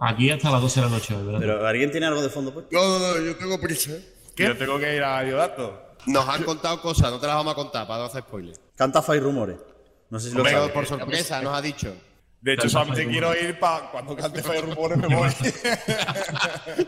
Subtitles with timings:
[0.00, 1.38] Aquí hasta las 12 de la noche, ¿verdad?
[1.40, 2.70] Pero ¿alguien tiene algo de fondo puesto?
[2.72, 3.92] No, no, no, yo tengo prisa.
[3.92, 4.14] ¿eh?
[4.36, 5.96] Yo tengo que ir a Diodato.
[6.06, 8.56] Nos han contado cosas, no te las vamos a contar para no hacer spoiler.
[8.76, 9.56] Canta Fai Rumores.
[10.10, 10.72] No sé si lo Pero sabes.
[10.72, 11.94] por sorpresa, nos ha dicho.
[12.40, 15.28] De hecho, solamente quiero ir para cuando cante Fire Rumores me voy.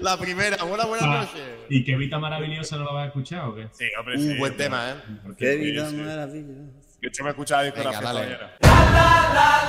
[0.01, 1.43] La primera, buena, buena Ah, noche.
[1.69, 3.67] ¿Y qué Vita Maravillosa no lo vas a escuchar o qué?
[3.73, 4.29] Sí, hombre, sí.
[4.29, 4.95] Un buen tema, ¿eh?
[5.37, 5.97] Qué vida sí.
[5.97, 6.71] maravillosa.
[7.01, 8.37] De hecho, me he escuchado la Venga, discografía dale.
[8.37, 9.61] todavía.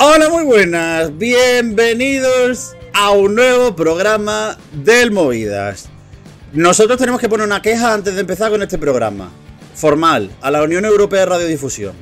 [0.00, 1.18] Hola, muy buenas.
[1.18, 5.88] Bienvenidos a un nuevo programa del Movidas.
[6.52, 9.32] Nosotros tenemos que poner una queja antes de empezar con este programa.
[9.74, 11.94] Formal, a la Unión Europea de Radiodifusión.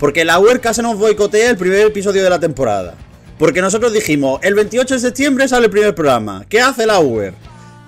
[0.00, 2.94] Porque la UERCA se nos boicotea el primer episodio de la temporada.
[3.38, 6.46] Porque nosotros dijimos, el 28 de septiembre sale el primer programa.
[6.48, 7.34] ¿Qué hace la UER?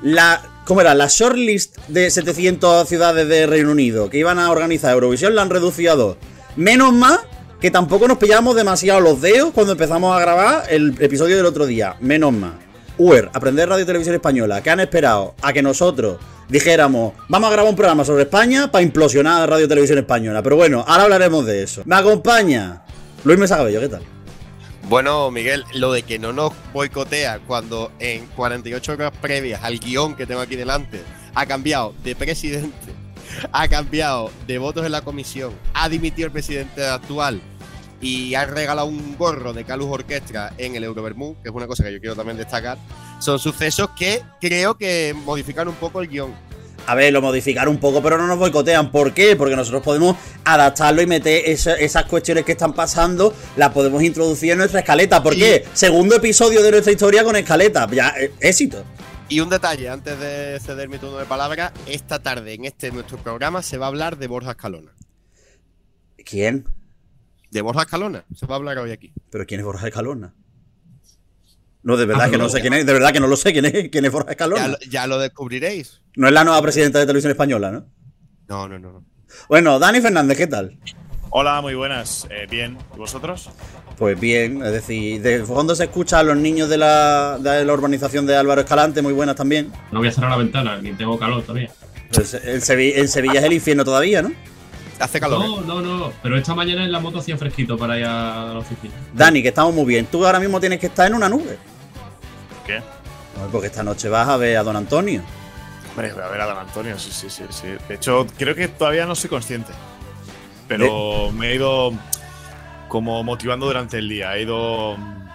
[0.03, 0.95] La, ¿Cómo era?
[0.95, 5.49] La shortlist de 700 ciudades de Reino Unido que iban a organizar Eurovisión la han
[5.49, 6.17] reducido a dos.
[6.55, 7.21] Menos más
[7.65, 11.65] que tampoco nos pillamos demasiado los dedos cuando empezamos a grabar el episodio del otro
[11.65, 11.97] día.
[11.99, 12.53] Menos más.
[12.99, 16.19] UER, Aprender Radio Televisión Española, que han esperado a que nosotros
[16.51, 20.43] dijéramos, vamos a grabar un programa sobre España para implosionar Radio Televisión Española.
[20.43, 21.81] Pero bueno, ahora hablaremos de eso.
[21.87, 22.83] Me acompaña
[23.25, 24.03] Luis Mesa Cabello, ¿qué tal?
[24.91, 30.17] Bueno, Miguel, lo de que no nos boicotea cuando en 48 horas previas al guion
[30.17, 31.01] que tengo aquí delante
[31.35, 32.93] ha cambiado de presidente,
[33.53, 37.41] ha cambiado de votos en la comisión, ha dimitido el presidente actual
[38.05, 41.85] y ha regalado un gorro de Calus Orquestra en el Eurobermú, que es una cosa
[41.85, 42.77] que yo quiero también destacar,
[43.19, 46.33] son sucesos que creo que modifican un poco el guion.
[46.87, 48.91] A ver, lo modificaron un poco, pero no nos boicotean.
[48.91, 49.37] ¿Por qué?
[49.37, 54.53] Porque nosotros podemos adaptarlo y meter esa- esas cuestiones que están pasando, las podemos introducir
[54.53, 55.23] en nuestra escaleta.
[55.23, 55.65] ¿Por qué?
[55.73, 57.89] Segundo episodio de nuestra historia con escaleta.
[57.91, 58.85] Ya, eh, éxito.
[59.31, 63.17] Y un detalle, antes de ceder mi turno de palabra, esta tarde en este nuestro
[63.17, 64.93] programa se va a hablar de Borja Escalona.
[66.23, 66.67] ¿Quién?
[67.55, 69.13] De Borja Escalona, se va a hablar hoy aquí.
[69.31, 70.35] ¿Pero quién es Borja Escalona?
[71.85, 72.85] No, de verdad Ah, que no sé quién es.
[72.85, 73.91] De verdad que no lo sé quién es.
[73.91, 74.69] ¿Quién es Borja Ya Escalona?
[74.69, 76.01] lo, ya lo descubriréis.
[76.17, 77.87] No es la nueva presidenta de televisión española, ¿no?
[78.49, 78.93] No, no, no.
[78.95, 79.05] no.
[79.49, 80.77] Bueno, Dani Fernández, ¿qué tal?
[81.31, 82.27] Hola, muy buenas.
[82.29, 82.77] Eh, bien.
[82.93, 83.49] ¿Y vosotros?
[83.99, 87.73] Pues bien, es decir, de fondo se escucha a los niños de la, de la
[87.73, 89.71] urbanización de Álvaro Escalante, muy buenas también.
[89.93, 91.71] No voy a cerrar la ventana, que tengo calor todavía.
[92.13, 92.99] Pues en Sevilla
[93.39, 94.33] es el infierno todavía, ¿no?
[95.05, 95.45] Hace calor.
[95.45, 95.49] ¿eh?
[95.67, 96.13] No, no, no.
[96.23, 98.95] Pero esta mañana en la moto hacía fresquito para ir a la oficina.
[99.13, 100.07] Dani, que estamos muy bien.
[100.07, 101.59] Tú ahora mismo tienes que estar en una nube.
[102.67, 102.79] ¿Qué?
[102.79, 105.21] No, Porque esta noche vas a ver a Don Antonio.
[105.91, 107.67] Hombre, voy a ver a Don Antonio, sí, sí, sí, sí.
[107.87, 109.73] De hecho, creo que todavía no soy consciente.
[110.67, 111.93] Pero me he ido
[112.89, 114.35] como motivando durante el día.
[114.37, 115.29] He ido mm,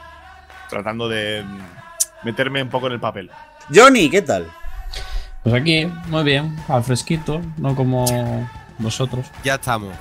[0.67, 1.59] tratando de mm,
[2.25, 3.29] meterme un poco en el papel.
[3.71, 4.47] Johnny, ¿qué tal?
[5.43, 8.49] Pues aquí, muy bien, al fresquito, no como
[8.79, 9.27] vosotros.
[9.43, 9.93] Ya estamos.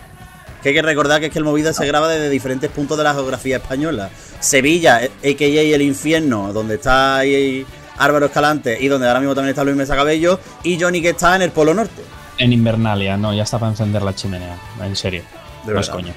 [0.62, 3.04] Que hay que recordar que es que el Movida se graba desde diferentes puntos de
[3.04, 4.10] la geografía española.
[4.40, 5.46] Sevilla, a.k.a.
[5.46, 7.64] el infierno, donde está ahí
[7.98, 10.40] Álvaro Escalante y donde ahora mismo también está Luis Mesa Cabello.
[10.64, 12.02] Y Johnny, que está en el Polo Norte.
[12.38, 15.22] En Invernalia, no, ya está para encender la chimenea, en serio.
[15.66, 15.92] De no es verdad.
[15.92, 16.14] coña.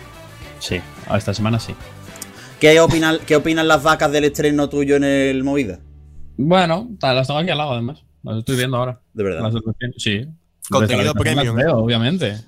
[0.60, 0.80] Sí,
[1.16, 1.76] esta semana sí.
[2.60, 5.80] ¿Qué opinan, ¿Qué opinan las vacas del estreno tuyo en el Movida?
[6.38, 8.04] Bueno, las tengo aquí al lado además.
[8.24, 9.02] Las estoy viendo ahora.
[9.14, 9.42] De verdad.
[9.42, 10.28] Las estoy viendo, Sí.
[10.72, 12.40] Contenido premium, veo, obviamente.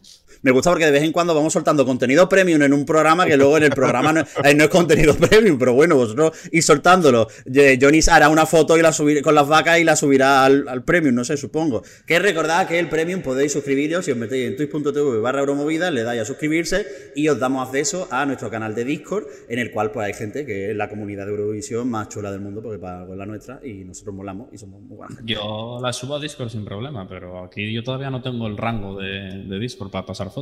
[0.43, 3.37] Me gusta porque de vez en cuando vamos soltando contenido premium en un programa que
[3.37, 7.27] luego en el programa no, eh, no es contenido premium, pero bueno, vosotros ir soltándolo.
[7.45, 10.83] Johnny hará una foto y la subirá con las vacas y la subirá al, al
[10.83, 11.83] premium, no sé, supongo.
[12.05, 16.03] Que recordad que el premium podéis suscribiros si os metéis en twitch.tv barra euromovida, le
[16.03, 19.91] dais a suscribirse y os damos acceso a nuestro canal de Discord, en el cual
[19.91, 22.99] pues hay gente que es la comunidad de Eurovisión más chula del mundo, porque para
[22.99, 25.33] algo es la nuestra, y nosotros molamos y somos muy buena gente.
[25.33, 28.99] Yo la subo a Discord sin problema, pero aquí yo todavía no tengo el rango
[28.99, 30.32] de, de Discord para pasar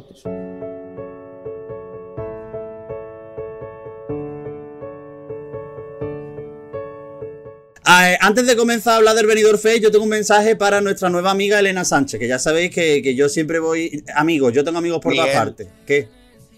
[7.84, 10.80] Ah, eh, antes de comenzar a hablar del venidor Fe, yo tengo un mensaje para
[10.80, 14.04] nuestra nueva amiga Elena Sánchez, que ya sabéis que, que yo siempre voy.
[14.16, 15.68] Amigos, yo tengo amigos por todas partes.
[15.86, 16.08] ¿Qué?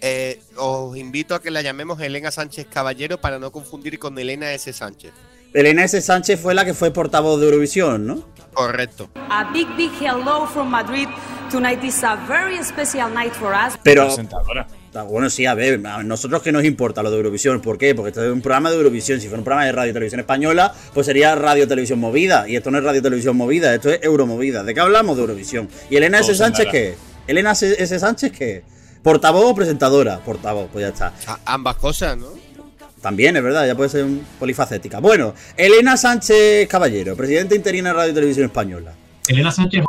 [0.00, 4.52] Eh, os invito a que la llamemos Elena Sánchez Caballero para no confundir con Elena
[4.52, 4.72] S.
[4.72, 5.12] Sánchez.
[5.54, 6.00] Elena S.
[6.02, 8.28] Sánchez fue la que fue portavoz de Eurovisión, ¿no?
[8.52, 9.08] Correcto.
[9.30, 11.08] A big, big hello from Madrid.
[11.54, 13.78] Tonight is a very special night for us.
[13.84, 14.06] Pero.
[14.06, 14.66] Presentadora.
[14.92, 17.60] Ah, Bueno, sí, a ver, a nosotros que nos importa lo de Eurovisión.
[17.60, 17.94] ¿Por qué?
[17.94, 19.20] Porque esto es un programa de Eurovisión.
[19.20, 22.48] Si fuera un programa de radio y televisión española, pues sería radio televisión movida.
[22.48, 24.64] Y esto no es radio televisión movida, esto es Euromovida.
[24.64, 25.68] ¿De qué hablamos de Eurovisión?
[25.90, 26.34] ¿Y Elena S.
[26.34, 26.94] Sánchez qué?
[27.28, 27.98] ¿Elena S.
[28.00, 28.64] Sánchez qué?
[29.02, 30.18] ¿Portavoz o presentadora?
[30.20, 31.12] Portavoz, pues ya está.
[31.28, 32.28] A- ambas cosas, ¿no?
[33.00, 34.98] También, es verdad, ya puede ser un- polifacética.
[34.98, 38.92] Bueno, Elena Sánchez Caballero, presidenta interina de Radio y Televisión Española.
[39.28, 39.84] Elena Sánchez.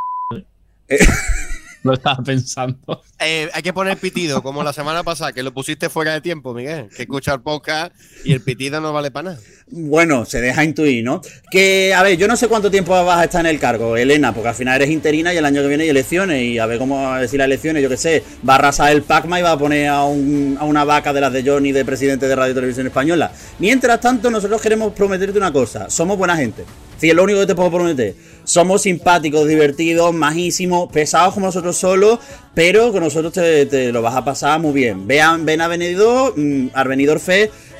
[1.86, 3.02] Lo estaba pensando.
[3.18, 6.52] Eh, hay que poner pitido, como la semana pasada, que lo pusiste fuera de tiempo,
[6.52, 6.88] Miguel.
[6.94, 7.94] Que escuchar podcast
[8.24, 9.40] y el pitido no vale para nada.
[9.68, 11.20] Bueno, se deja intuir, ¿no?
[11.50, 14.32] Que, a ver, yo no sé cuánto tiempo vas a estar en el cargo, Elena,
[14.34, 16.42] porque al final eres interina y el año que viene hay elecciones.
[16.42, 19.02] Y a ver cómo a decir las elecciones, yo qué sé, va a arrasar el
[19.02, 21.84] Pacma y va a poner a, un- a una vaca de las de Johnny de
[21.84, 23.32] presidente de Radio y Televisión Española.
[23.58, 26.64] Mientras tanto, nosotros queremos prometerte una cosa: somos buena gente.
[26.98, 28.14] Sí, es lo único que te puedo prometer.
[28.44, 32.20] Somos simpáticos, divertidos, majísimos, pesados como nosotros solos,
[32.54, 35.06] pero con nosotros te, lo vas a pasar muy bien.
[35.06, 37.20] Vean, ven a Benidorm, mm, al Benidorm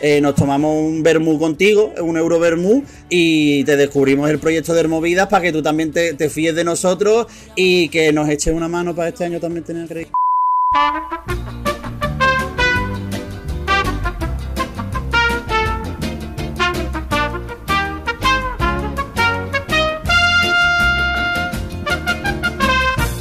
[0.03, 4.81] eh, nos tomamos un vermú contigo, un euro vermú, y te descubrimos el proyecto de
[4.81, 8.95] Hermovidas para que tú también te, fíes de nosotros y que nos eches una mano
[8.95, 10.13] para este año también tener crédito.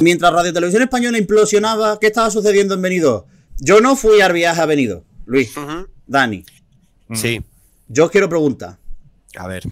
[0.06, 3.24] Mientras Radio Televisión Española implosionaba, ¿qué estaba sucediendo en Benidorm?
[3.58, 5.02] Yo no fui al viaje a Benidorm.
[5.24, 5.52] Luis.
[6.06, 6.44] Dani,
[7.12, 7.42] Sí.
[7.88, 8.78] yo os quiero preguntar.
[9.36, 9.64] A ver.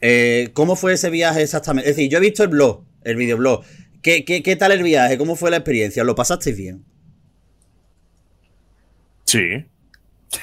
[0.00, 1.90] Eh, ¿Cómo fue ese viaje exactamente?
[1.90, 3.64] Es decir, yo he visto el blog, el videoblog.
[4.02, 5.18] ¿Qué, qué, qué tal el viaje?
[5.18, 6.04] ¿Cómo fue la experiencia?
[6.04, 6.84] ¿Lo pasasteis bien?
[9.24, 9.64] Sí.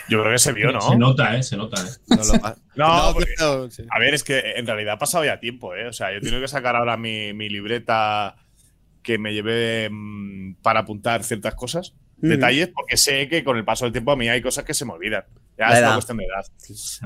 [0.10, 0.82] Yo creo que se vio, ¿no?
[0.82, 1.44] Se nota, ¿eh?
[1.44, 1.92] Se nota, ¿eh?
[2.10, 2.34] No lo
[2.76, 3.84] No, No, porque- pero- sí.
[3.90, 5.88] A ver, es que en realidad ha pasado ya tiempo, ¿eh?
[5.88, 8.36] O sea, yo tengo que sacar ahora mi, mi libreta
[9.04, 13.84] que me llevé mm, para apuntar ciertas cosas, detalles, porque sé que con el paso
[13.86, 15.24] del tiempo a mí hay cosas que se me olvidan.
[15.58, 16.46] Ya La es una cuestión de edad.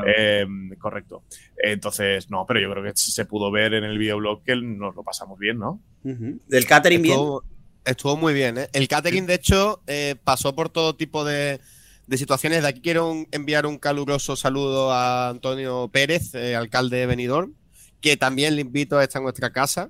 [0.06, 0.46] Eh,
[0.80, 1.24] correcto.
[1.58, 5.04] Entonces, no, pero yo creo que se pudo ver en el videoblog que nos lo
[5.04, 5.82] pasamos bien, ¿no?
[6.04, 6.40] Ujú.
[6.48, 7.16] ¿Del catering bien?
[7.16, 7.44] Estuvo,
[7.84, 8.70] estuvo muy bien, ¿eh?
[8.74, 11.60] El catering, de hecho, eh, pasó por todo tipo de,
[12.06, 12.62] de situaciones.
[12.62, 17.54] De aquí quiero un- enviar un caluroso saludo a Antonio Pérez, eh, alcalde de Benidorm,
[18.02, 19.90] que también le invito a estar en nuestra casa,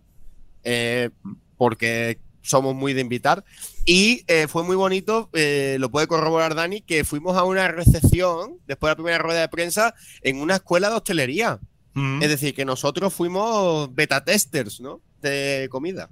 [0.63, 1.09] eh,
[1.57, 3.43] porque somos muy de invitar.
[3.85, 8.57] Y eh, fue muy bonito, eh, lo puede corroborar Dani, que fuimos a una recepción,
[8.67, 11.59] después de la primera rueda de prensa, en una escuela de hostelería.
[11.93, 12.21] Mm.
[12.23, 15.01] Es decir, que nosotros fuimos beta testers, ¿no?
[15.21, 16.07] De comida.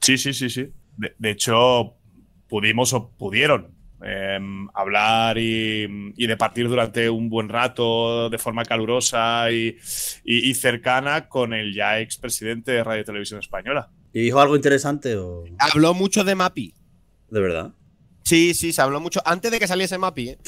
[0.00, 0.68] Sí, sí, sí, sí.
[0.96, 1.94] De, de hecho,
[2.48, 3.72] pudimos o pudieron
[4.02, 9.76] em, hablar y, y departir durante un buen rato de forma calurosa y,
[10.24, 13.88] y- y cercana con el ya expresidente de Radio y Televisión Española.
[14.14, 15.44] ¿Y dijo algo interesante o...?
[15.58, 16.74] Habló mucho de Mapi.
[17.30, 17.72] ¿De verdad?
[18.24, 20.30] Sí, sí, se habló mucho antes de que saliese Mapi.
[20.30, 20.38] ¿eh?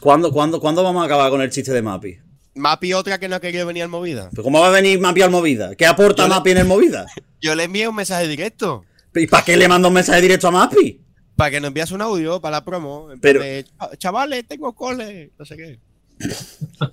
[0.00, 2.18] ¿Cuándo, cuándo, ¿Cuándo vamos a acabar con el chiste de Mapi?
[2.54, 4.28] Mapi, otra que no ha querido venir al Movida.
[4.30, 5.74] ¿Pero ¿Cómo va a venir Mapi al Movida?
[5.76, 7.06] ¿Qué aporta le- Mapi en el Movida?
[7.40, 8.84] Yo le envié un mensaje directo
[9.14, 11.00] ¿Y para qué le mando un mensaje directo a Mapi?
[11.36, 13.08] para que nos enviase un audio para la promo.
[13.20, 15.78] Pero- de, "Ch- Chavales, tengo cole, no sé qué.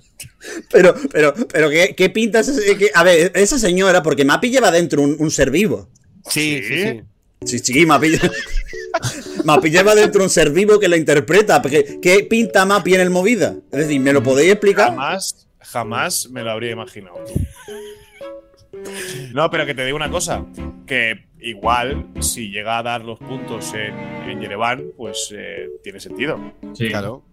[0.70, 4.70] Pero, pero, pero, ¿qué, qué pinta ese- qué- A ver, esa señora, porque Mapi lleva
[4.70, 5.88] dentro un, un ser vivo.
[6.28, 6.82] Sí, sí, ¿Sí?
[7.42, 7.58] sí.
[7.58, 8.12] Sí, sí, Mapi.
[9.44, 11.60] Mapi lleva dentro un ser vivo que la interpreta.
[11.60, 13.56] porque ¿Qué pinta Mapi en el movida?
[13.72, 14.90] Es decir, ¿me lo podéis explicar?
[14.90, 17.24] Jamás, jamás me lo habría imaginado.
[19.34, 20.46] No, pero que te digo una cosa,
[20.86, 23.94] que igual si llega a dar los puntos en,
[24.30, 26.52] en Yerevan, pues eh, tiene sentido.
[26.74, 26.88] Sí.
[26.88, 27.24] Claro.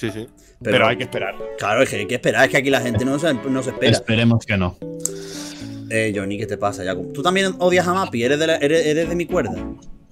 [0.00, 0.26] Sí, sí.
[0.62, 1.34] Pero, hay que esperar.
[1.58, 2.44] Claro, es que hay que esperar.
[2.44, 3.92] Es que aquí la gente no se, no se espera.
[3.92, 4.76] Esperemos que no.
[5.90, 7.12] Eh, Johnny, ¿qué te pasa, Jacob?
[7.12, 8.22] ¿Tú también odias a Mapi?
[8.22, 9.54] ¿Eres de, la- eres, eres de mi cuerda?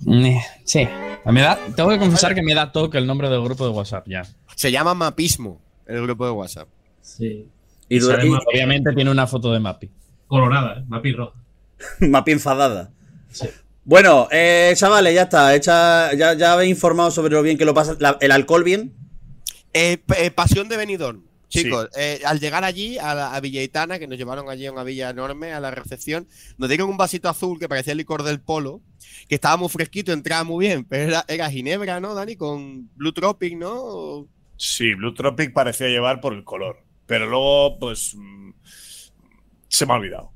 [0.07, 0.89] Eh, Sí.
[1.25, 3.71] A mi edad, tengo que confesar que me da toque el nombre del grupo de
[3.71, 4.23] WhatsApp ya.
[4.57, 6.69] Se llama Mapismo, el grupo de WhatsApp.
[7.01, 7.49] Sí.
[7.89, 9.91] Y, Obviamente tiene una foto de Mapi.
[10.27, 10.85] colorada, ¿eh?
[10.89, 11.35] Mapi roja.
[12.01, 12.91] Mapi enfadada.
[13.31, 13.49] Sí.
[13.85, 15.55] Bueno, eh, chavales, ya está.
[15.55, 17.97] Hecha, ya, ya habéis informado sobre lo bien que lo pasa.
[18.01, 18.93] la- ¿El alcohol bien?
[19.81, 21.23] Eh, eh, pasión de Benidorm.
[21.49, 24.73] Chicos, eh, al llegar allí, a, la, a Villa Itana, que nos llevaron allí a
[24.73, 26.27] una villa enorme, a la recepción,
[26.59, 28.83] nos dieron un vasito azul que parecía el licor del polo,
[29.29, 32.35] que estaba muy fresquito, entraba muy bien, pero era, era ginebra, ¿no, Dani?
[32.35, 34.27] Con Blue Tropic, ¿no?
[34.57, 38.51] Sí, Blue Tropic parecía llevar por el color, pero luego, pues, mm,
[39.69, 40.33] se me ha olvidado.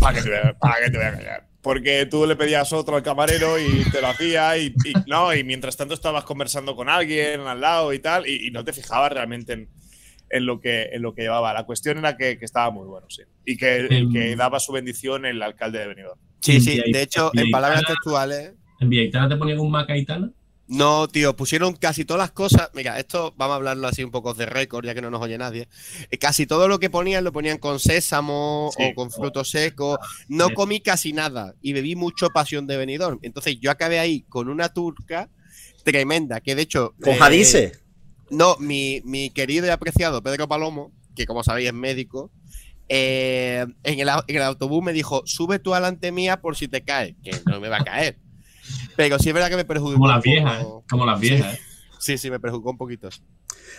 [0.00, 1.45] ¿Para qué te voy a, para qué te voy a callar?
[1.66, 5.42] Porque tú le pedías otro al camarero y te lo hacía y, y- no, y
[5.42, 9.10] mientras tanto estabas conversando con alguien al lado y tal, y, y no te fijabas
[9.10, 9.68] realmente en,
[10.30, 11.52] en lo que, en lo que llevaba.
[11.52, 13.22] La cuestión era que, que estaba muy bueno, sí.
[13.44, 14.12] Y que, el Em.
[14.12, 16.20] que daba su bendición el alcalde de Benidorm.
[16.40, 18.52] Sí, sí, de hecho, en palabras textuales.
[18.80, 20.30] ¿En Villaitana te ponían un macaitana?
[20.68, 22.70] No, tío, pusieron casi todas las cosas.
[22.74, 25.38] Mira, esto vamos a hablarlo así un poco de récord, ya que no nos oye
[25.38, 25.68] nadie.
[26.10, 28.82] Eh, Casi todo lo que ponían lo ponían con sésamo Sí.
[28.84, 29.98] o con frutos secos.
[30.28, 30.54] No Sí.
[30.54, 33.20] comí casi nada y bebí mucho pasión de Benidorm.
[33.22, 35.30] Entonces yo acabé ahí con una turca
[35.84, 36.94] tremenda, que de hecho.
[37.00, 37.72] ¿Con eh, Jadice?
[38.30, 42.32] No, mi, mi querido y apreciado Pedro Palomo, que como sabéis es médico,
[42.88, 46.82] eh, en, el, en el autobús me dijo, sube tú adelante mía por si te
[46.82, 48.18] caes, que no me va a caer.
[48.96, 49.98] Pero sí es verdad que me perjudicó.
[50.00, 50.66] Como las viejas, ¿eh?
[50.88, 51.60] Como las viejas, ¿eh?
[51.98, 53.08] Sí, sí, me perjudicó un poquito.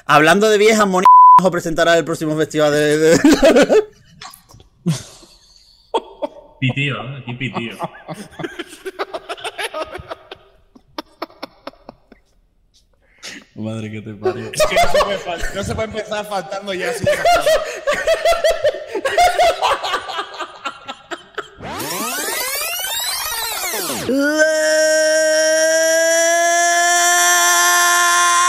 [0.06, 1.06] Hablando de viejas, Moni
[1.52, 2.98] presentará el próximo festival de.
[2.98, 3.20] de-
[6.60, 7.18] Pitío, ¿eh?
[7.22, 7.78] Aquí pitío.
[13.56, 14.52] Madre que te parió.
[14.54, 17.08] Es que no se puede, no se puede empezar faltando ya sin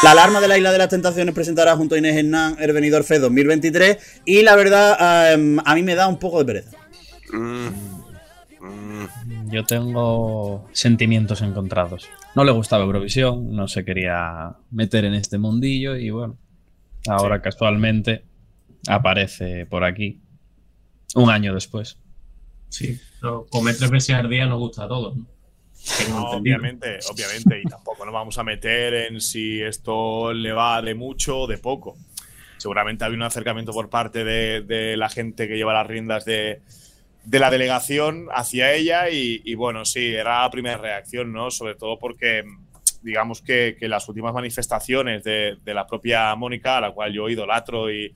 [0.03, 3.03] La alarma de la Isla de las Tentaciones presentará junto a Inés Hernán el venidor
[3.03, 6.77] FE 2023 y la verdad em, a mí me da un poco de pereza.
[9.47, 12.09] Yo tengo sentimientos encontrados.
[12.37, 16.37] No le gustaba Eurovisión, no se quería meter en este mundillo y bueno,
[17.09, 18.25] ahora casualmente
[18.87, 20.21] aparece por aquí
[21.17, 21.99] un año después.
[22.69, 23.01] Sí.
[23.21, 25.38] Pero comer tres veces al día nos gusta a todos, ¿no?
[26.09, 30.95] No, obviamente, obviamente, y tampoco nos vamos a meter en si esto le va de
[30.95, 31.97] mucho o de poco.
[32.59, 36.61] Seguramente había un acercamiento por parte de, de la gente que lleva las riendas de,
[37.25, 41.51] de la delegación hacia ella y, y bueno, sí, era la primera reacción, ¿no?
[41.51, 42.45] Sobre todo porque
[43.03, 47.29] digamos que, que las últimas manifestaciones de, de la propia Mónica, a la cual yo
[47.29, 48.13] idolatro y,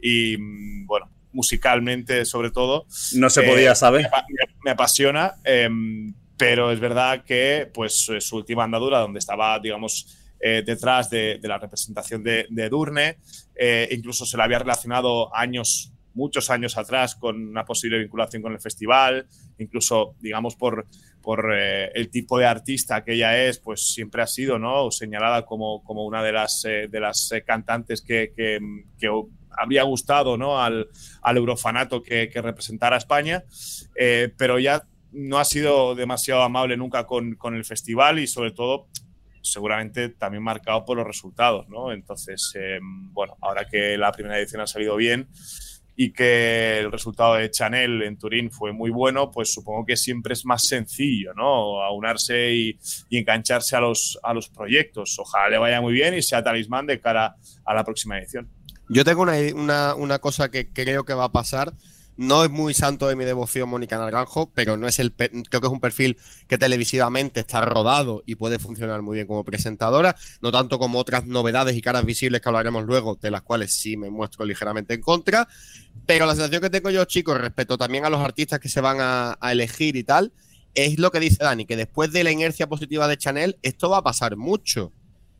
[0.00, 4.02] y, mm, bueno, musicalmente sobre todo, No se Eh, podía me, saber.
[4.02, 10.18] me- me apasiona, em, pero es verdad que pues su última andadura, donde estaba, digamos,
[10.40, 13.18] eh, detrás de, de la representación de, de Durne,
[13.54, 18.52] eh, incluso se la había relacionado años, muchos años atrás, con una posible vinculación con
[18.52, 19.26] el festival,
[19.58, 20.86] incluso, digamos, por,
[21.26, 24.92] por eh, el tipo de artista que ella es, pues siempre ha sido ¿no?
[24.92, 28.60] señalada como, como una de las, eh, de las eh, cantantes que, que,
[28.96, 29.10] que
[29.50, 30.60] habría gustado ¿no?
[30.60, 30.88] al,
[31.22, 33.42] al eurofanato que, que representara España,
[33.96, 34.86] eh, pero ya
[35.16, 38.88] no ha sido demasiado amable nunca con, con el festival y sobre todo
[39.42, 41.92] seguramente también marcado por los resultados, ¿no?
[41.92, 45.28] Entonces, eh, bueno, ahora que la primera edición ha salido bien
[45.98, 50.34] y que el resultado de Chanel en Turín fue muy bueno, pues supongo que siempre
[50.34, 51.80] es más sencillo, ¿no?
[51.82, 55.16] Aunarse y, y engancharse a los, a los proyectos.
[55.18, 58.50] Ojalá le vaya muy bien y sea talismán de cara a la próxima edición.
[58.88, 61.72] Yo tengo una, una- una cosa que creo que va a pasar.
[62.16, 65.66] No es muy santo de mi devoción Mónica Naranjo, pero no es el creo que
[65.66, 66.16] es un perfil
[66.48, 71.26] que televisivamente está rodado y puede funcionar muy bien como presentadora, no tanto como otras
[71.26, 75.02] novedades y caras visibles que hablaremos luego, de las cuales sí me muestro ligeramente en
[75.02, 75.46] contra.
[76.06, 78.98] Pero la sensación que tengo yo, chicos, respecto también a los artistas que se van
[79.00, 80.32] a, a elegir y tal,
[80.74, 83.98] es lo que dice Dani, que después de la inercia positiva de Chanel, esto va
[83.98, 84.92] a pasar mucho.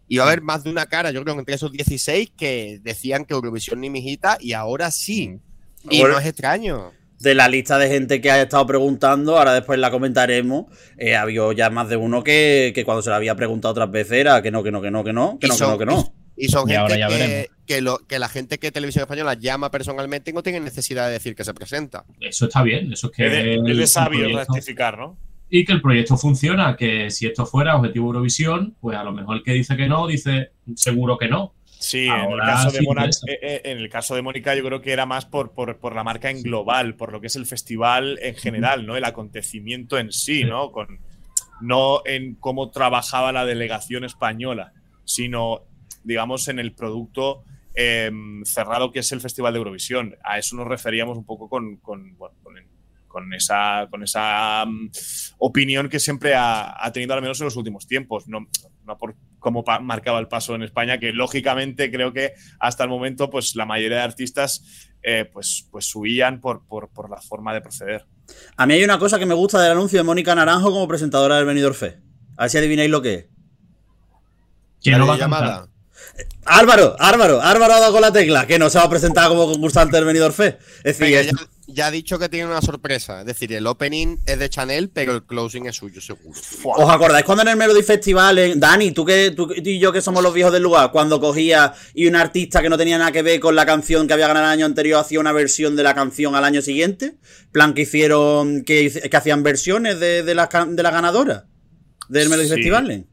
[0.08, 3.24] Y va a haber más de una cara, yo creo, entre esos 16 que decían
[3.24, 5.40] que Eurovisión ni mijita y ahora sí.
[5.90, 6.14] Y Bueno.
[6.14, 6.92] no es extraño.
[7.18, 10.66] De la lista de gente que ha estado preguntando, ahora después la comentaremos,
[10.98, 13.90] eh, ha habido ya más de uno que, que cuando se le había preguntado otras
[13.90, 15.86] veces era que no, que no, que no, que no, que no, que no, que
[15.86, 16.12] no.
[16.36, 20.42] Y son Y gente que, lo- que la gente que Televisión Española llama personalmente no
[20.42, 22.04] tiene necesidad de decir que se presenta.
[22.20, 23.26] Eso está bien, eso es que.
[23.26, 25.16] Es de, es el- de el sabio rectificar, ¿no?
[25.48, 29.36] y que el proyecto funciona, que si esto fuera objetivo Eurovisión, pues a lo mejor
[29.36, 31.54] el que dice que no, dice seguro que no.
[31.78, 33.26] Sí, en el, Ahora caso de sí Mona- interesa.
[33.28, 35.94] eh, eh, en el caso de Mónica yo creo que era más por, por, por
[35.94, 38.96] la marca en global, por lo que es el festival en general, ¿no?
[38.96, 40.44] El acontecimiento en sí.
[40.44, 40.72] ¿no?
[40.72, 40.98] Con,
[41.60, 44.72] no en cómo trabajaba la delegación española,
[45.04, 45.62] sino,
[46.04, 48.10] digamos, en el producto eh,
[48.44, 50.16] cerrado que es el Festival de Eurovisión.
[50.24, 52.54] A eso nos referíamos un poco con, con, bueno, con,
[53.06, 54.90] con esa, con esa mm,
[55.38, 58.28] opinión que siempre ha, ha tenido, al menos en los últimos tiempos.
[58.28, 58.46] No,
[58.86, 63.28] no por cómo marcaba el paso en España, que lógicamente creo que hasta el momento
[63.30, 67.60] pues la mayoría de artistas eh, pues, pues subían por, por, por la forma de
[67.60, 68.06] proceder.
[68.56, 71.36] A mí hay una cosa que me gusta del anuncio de Mónica Naranjo como presentadora
[71.36, 72.00] del Benidorm Fe.
[72.36, 73.26] A ver si adivináis lo que es.
[74.82, 75.68] ¿Quién La lo va a llamada.
[76.46, 79.46] Álvaro, Álvaro, Álvaro ha dado con la tecla, que no se va a presentar como
[79.46, 80.58] concursante del Benidorm Fe.
[80.84, 83.20] Es decir, ya, ya ha dicho que tiene una sorpresa.
[83.20, 86.38] Es decir, el opening es de Chanel, pero el closing es suyo, seguro.
[86.64, 90.00] ¿Os acordáis cuando en el Melody Festival, en- Dani, tú, que, tú y yo que
[90.00, 93.22] somos los viejos del lugar, cuando cogía y un artista que no tenía nada que
[93.22, 95.94] ver con la canción que había ganado el año anterior hacía una versión de la
[95.94, 97.16] canción al año siguiente?
[97.50, 101.46] Plan que hicieron, que, hacían versiones de, de la, can- de la ganadora
[102.08, 102.54] del Melody Sí.
[102.54, 103.06] Festival.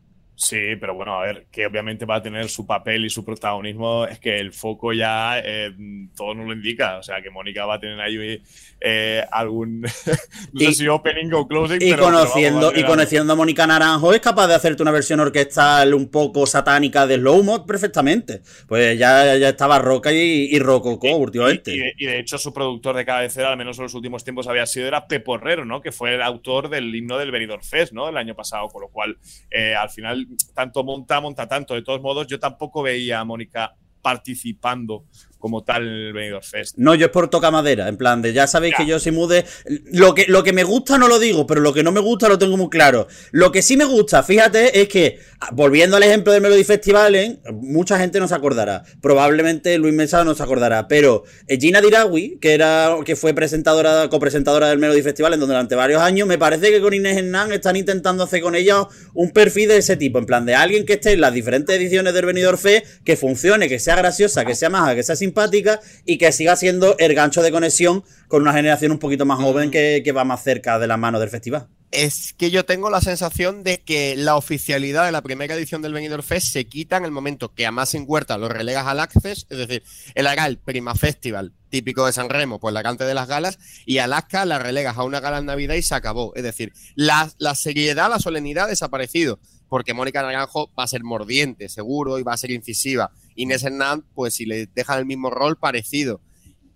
[0.43, 4.05] Sí, pero bueno, a ver, que obviamente va a tener su papel y su protagonismo,
[4.05, 5.71] es que el foco ya eh,
[6.15, 6.97] todo nos lo indica.
[6.97, 8.41] O sea, que Mónica va a tener ahí
[8.81, 9.81] eh, algún,
[10.53, 12.83] no Y- sé si opening o closing, Y pero- pero vamos, va conociendo, a y
[12.83, 17.15] conociendo a Mónica Naranjo es capaz de hacerte una versión orquestal un poco satánica de
[17.15, 18.41] Slow Mod perfectamente.
[18.67, 21.73] Pues ya, ya estaba Roca y, y Rococó Y, últimamente.
[21.73, 24.47] y de, y de hecho su productor de cabecera, al menos en los últimos tiempos,
[24.47, 25.81] había sido era Pepo Herrero, ¿no?
[25.81, 28.09] Que fue el autor del himno del Benidorm Fest, ¿no?
[28.09, 29.17] El año pasado, con lo cual
[29.49, 31.73] eh, al final tanto monta, monta tanto.
[31.73, 35.05] De todos modos, yo tampoco veía a Mónica participando
[35.43, 36.75] como tal el Benidorm Fest.
[36.77, 38.85] No, yo es por toca madera, en plan de ya sabéis Ya.
[38.85, 39.43] que yo si mude.
[39.91, 42.29] Lo que, lo que me gusta no lo digo, pero lo que no me gusta
[42.29, 43.07] lo tengo muy claro.
[43.31, 47.15] Lo que sí me gusta, fíjate, es que, ah, volviendo al ejemplo del Melody Festival,
[47.15, 47.39] ¿eh?
[47.51, 48.85] mucha gente no se acordará.
[49.01, 50.87] Probablemente Luis Mesa no se acordará.
[50.87, 55.55] Pero eh, Gina Dirawi, que era que fue presentadora, copresentadora del Melody Festival en donde
[55.55, 59.31] durante varios años, me parece que con Inés Hernán están intentando hacer con ella un
[59.31, 60.19] perfil de ese tipo.
[60.19, 63.67] En plan de alguien que esté en las diferentes ediciones del Benidorm Fest, que funcione,
[63.67, 65.32] que sea graciosa, que sea maja, que sea simpática
[66.05, 69.71] y que siga siendo el gancho de conexión con una generación un poquito más joven
[69.71, 71.67] que, que va más cerca de la mano del festival.
[71.91, 75.93] Es que yo tengo la sensación de que la oficialidad de la primera edición del
[75.93, 78.99] Benidorm Fest se quita en el momento que a Más en Huerta lo relegas al
[78.99, 79.83] Access, es decir,
[80.15, 83.57] él hará el Prima Festival típico de San Remo, pues la cante de las galas,
[83.85, 86.31] y Alaska la relegas a una gala en Navidad y se acabó.
[86.35, 91.03] Es decir, la, la seriedad, la solemnidad ha desaparecido, porque Mónica Naranjo va a ser
[91.03, 93.11] mordiente, seguro, y va a ser incisiva.
[93.35, 96.21] Inés Hernán, pues si le dejan el mismo rol, parecido.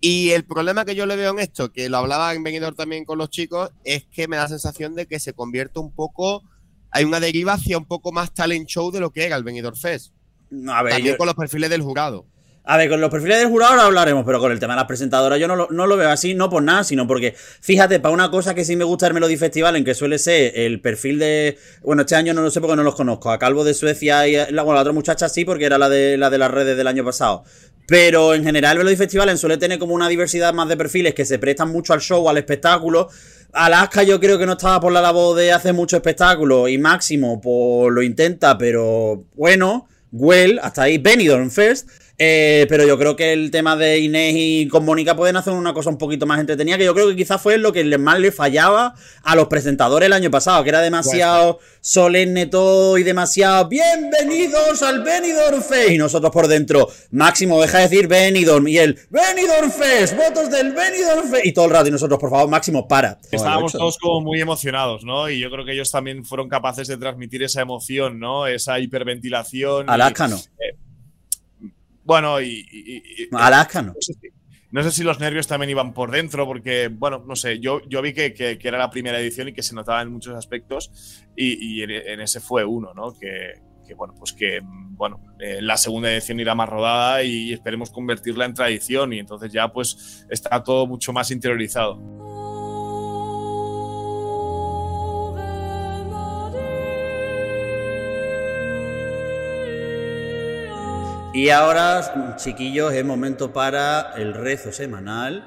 [0.00, 3.04] Y el problema que yo le veo en esto, que lo hablaba en Benidorm también
[3.04, 6.44] con los chicos, es que me da la sensación de que se convierte un poco,
[6.90, 9.76] hay una deriva hacia un poco más talent show de lo que era el Benidorm
[9.76, 10.12] Fest.
[10.50, 12.26] No, a ver, También yo- con los perfiles del jurado.
[12.70, 14.86] A ver, con los perfiles del jurado ahora hablaremos, pero con el tema de las
[14.86, 18.12] presentadoras yo no lo, no lo veo así, no por nada, sino porque, fíjate, para
[18.12, 21.18] una cosa que sí me gusta el Melody Festival, en que suele ser el perfil
[21.18, 21.56] de.
[21.82, 23.30] Bueno, este año no lo sé porque no los conozco.
[23.30, 26.18] A Calvo de Suecia y la, bueno, la otra muchacha sí, porque era la de,
[26.18, 27.42] la de las redes del año pasado.
[27.86, 31.24] Pero en general, el Melody Festival suele tener como una diversidad más de perfiles que
[31.24, 33.08] se prestan mucho al show, al espectáculo.
[33.54, 37.40] Alaska yo creo que no estaba por la labor de hacer mucho espectáculo y Máximo
[37.40, 41.88] pues lo intenta, pero bueno, Well, hasta ahí Benidorm First.
[42.20, 45.72] Eh, pero yo creo que el tema de Inés y con Mónica pueden hacer una
[45.72, 48.32] cosa un poquito más entretenida, que yo creo que quizás fue lo que más le
[48.32, 54.82] fallaba a los presentadores el año pasado, que era demasiado solemne todo y demasiado bienvenidos
[54.82, 55.90] al Benidorm Fest.
[55.90, 60.72] Y nosotros por dentro, Máximo, deja de decir Benidorm y el Benidorm Fest, votos del
[60.72, 61.46] Benidorm Fest.
[61.46, 63.18] Y todo el rato, y nosotros, por favor, Máximo, para.
[63.30, 65.30] Estábamos todos como muy emocionados, ¿no?
[65.30, 68.48] Y yo creo que ellos también fueron capaces de transmitir esa emoción, ¿no?
[68.48, 69.86] Esa hiperventilación.
[69.86, 70.40] y- Alaska no.
[72.08, 72.66] Bueno, y.
[72.72, 73.88] y- y- Alaska no.
[73.92, 74.28] no sé, si,
[74.70, 78.00] no sé si los nervios también iban por dentro, porque, bueno, no sé, yo, yo
[78.00, 80.90] vi que, que- que era la primera edición y que se notaba en muchos aspectos,
[81.36, 83.12] y, y en, en ese fue uno, ¿no?
[83.12, 87.90] Que, que, bueno, pues que, bueno, eh, la segunda edición irá más rodada y esperemos
[87.90, 92.00] convertirla en tradición, y entonces ya, pues, está todo mucho más interiorizado.
[101.38, 105.44] Y ahora, chiquillos, es momento para el rezo semanal.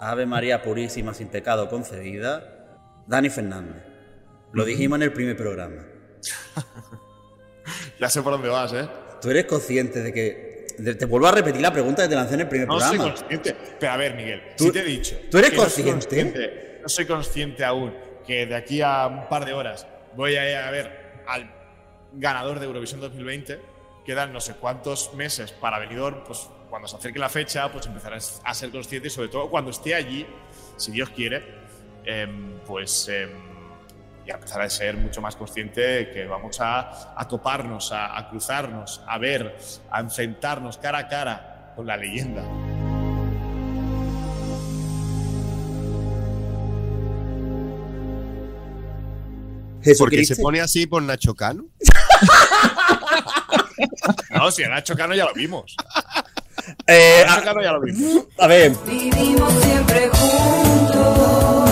[0.00, 2.78] Ave María Purísima sin pecado concebida.
[3.06, 3.82] Dani Fernández.
[4.54, 5.82] Lo dijimos en el primer programa.
[8.00, 8.88] Ya sé por dónde vas, ¿eh?
[9.20, 10.66] ¿Tú eres consciente de que...
[10.78, 12.96] de- te vuelvo a repetir la pregunta que te lancé en el primer No soy
[12.96, 13.14] programa.
[13.14, 13.56] consciente.
[13.78, 15.16] Pero a ver, Miguel, Tú- si te he dicho.
[15.30, 15.92] ¿tú eres no consciente?
[15.92, 17.94] soy consciente- No soy consciente aún
[18.26, 21.54] que de aquí a un par de horas voy a ir a ver al
[22.14, 23.60] ganador de Eurovisión 2020.
[24.04, 28.40] Quedan no sé cuántos meses para venidor, pues cuando se acerque la fecha, pues empezarás
[28.44, 30.26] a ser consciente y sobre todo cuando esté allí,
[30.76, 31.44] si Dios quiere,
[32.04, 33.30] em, pues em,
[34.26, 39.02] ya empezará a ser mucho más consciente que vamos a, a toparnos, a, a cruzarnos,
[39.06, 39.56] a ver,
[39.90, 42.42] a enfrentarnos cara a cara con la leyenda.
[49.98, 51.66] Porque se pone así por Nacho Cano.
[54.30, 55.76] No, si a Nacho Cano ya lo vimos.
[56.86, 58.24] Eh, A Nacho a, Cano ya lo vimos.
[58.38, 61.70] a ver, Vivimos siempre juntos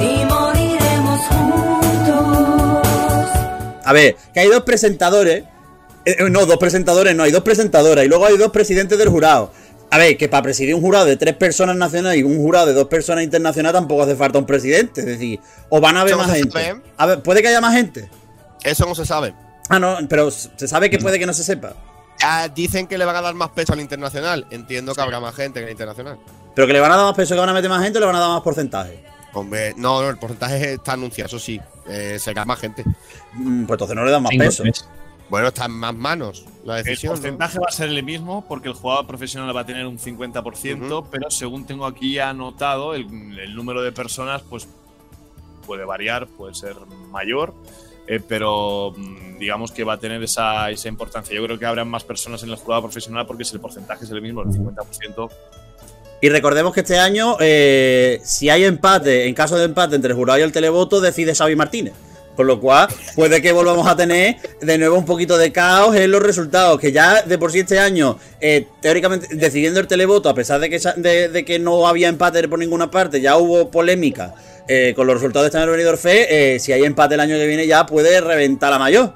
[0.00, 3.28] y moriremos juntos.
[3.84, 5.44] a ver, que hay dos presentadores.
[6.04, 9.08] eh, eh, no, dos presentadores, no, hay dos presentadoras y luego hay dos presidentes del
[9.08, 9.52] jurado.
[9.90, 12.72] A ver, que para presidir un jurado de tres personas nacionales y un jurado de
[12.72, 15.02] dos personas internacionales tampoco hace falta un presidente.
[15.02, 16.50] Es decir, o van a haber Eso más gente.
[16.50, 16.80] sabe.
[16.96, 18.08] A ver, puede que haya más gente.
[18.64, 19.34] Eso no se sabe.
[19.68, 21.74] Ah, no, pero se sabe que puede que no se sepa.
[22.22, 24.46] Ah, dicen que le van a dar más peso al internacional.
[24.50, 26.18] Entiendo que habrá más gente que al internacional.
[26.54, 28.00] Pero que le van a dar más peso, que van a meter más gente o
[28.00, 29.04] le van a dar más porcentaje.
[29.34, 31.58] Hombre, no, no, el porcentaje está anunciado, eso sí.
[31.88, 32.84] Eh, será más gente.
[33.32, 34.62] Mm, Pues entonces no le dan más peso.
[34.62, 34.86] tres.
[35.30, 37.14] Bueno, está en más manos la El decisión.
[37.14, 37.20] ¿no?
[37.20, 40.98] porcentaje va a ser el mismo porque el jugador profesional va a tener un 50%,
[41.00, 41.08] Ujú.
[41.10, 44.68] pero según tengo aquí anotado, el, el número de personas pues
[45.66, 46.76] puede variar, puede ser
[47.10, 47.54] mayor,
[48.06, 51.34] eh, pero mm, digamos que va a tener esa, esa importancia.
[51.34, 54.10] Yo creo que habrá más personas en el jugador profesional porque si el porcentaje es
[54.10, 55.30] el mismo, el 50%.
[56.20, 60.16] Y recordemos que este año, eh, si hay empate, en caso de empate entre el
[60.16, 61.94] jurado y el televoto, decide Xavi Martínez.
[62.36, 66.10] Con lo cual, puede que volvamos a tener de nuevo un poquito de caos en
[66.10, 66.80] los resultados.
[66.80, 70.70] Que ya de por sí este año, eh, teóricamente, decidiendo el televoto, a pesar de
[70.70, 74.34] que, de, de que no había empate por ninguna parte, ya hubo polémica
[74.68, 77.20] eh, con los resultados de este año del Benidorm Fest, eh, si hay empate el
[77.20, 79.14] año que viene ya puede reventar la mayor.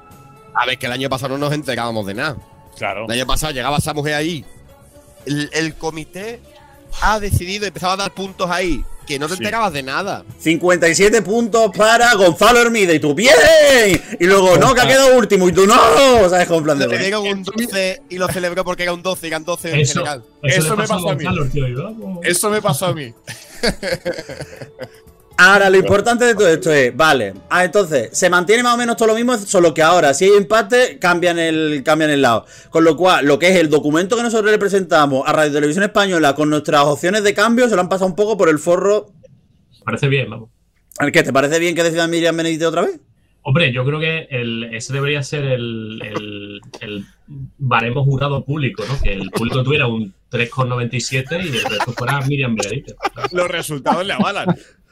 [0.53, 2.37] A ver, que el año pasado no nos enterábamos de nada.
[2.77, 3.05] Claro.
[3.05, 4.43] El año pasado llegaba esa mujer ahí.
[5.25, 6.39] El, el comité
[7.01, 8.83] ha decidido empezaba a dar puntos ahí.
[9.05, 9.39] Que no te Sí.
[9.43, 10.25] enterabas de nada.
[10.37, 13.33] 57 puntos para Gonzalo Hermida y tú, ¡bien!
[14.19, 15.75] Y luego, no, que ha quedado último y tú, ¡no!
[16.29, 16.45] ¿Sabes?
[16.45, 16.87] Con plan de...
[16.87, 19.79] Le dieron un 12 y lo celebró porque era un 12 y eran 12 en
[19.79, 20.23] Eso, general.
[20.43, 21.49] eso, me pasó a pasó a mí.
[21.49, 21.65] Tío.
[22.23, 23.13] Eso me pasó a mí.
[25.39, 28.97] Ahora, lo importante de todo esto es, vale, ah, entonces, se mantiene más o menos
[28.97, 32.45] todo lo mismo, solo que ahora, si hay empate, cambian el, cambian el lado.
[32.71, 35.83] Con lo cual, lo que es el documento que nosotros le presentamos a Radio Televisión
[35.83, 39.11] Española con nuestras opciones de cambio, se lo han pasado un poco por el forro.
[39.85, 40.49] Parece bien, vamos.
[40.99, 41.21] ¿El qué?
[41.21, 42.99] ¿Te parece bien que decida Miriam Benedite otra vez?
[43.43, 47.05] Hombre, yo creo que el, ese debería ser el, el, el
[47.57, 48.99] baremo jurado público, ¿no?
[49.01, 52.95] Que el público tuviera un 3,97 y el resto fuera Miriam Benedicte.
[53.31, 54.47] Los resultados le avalan.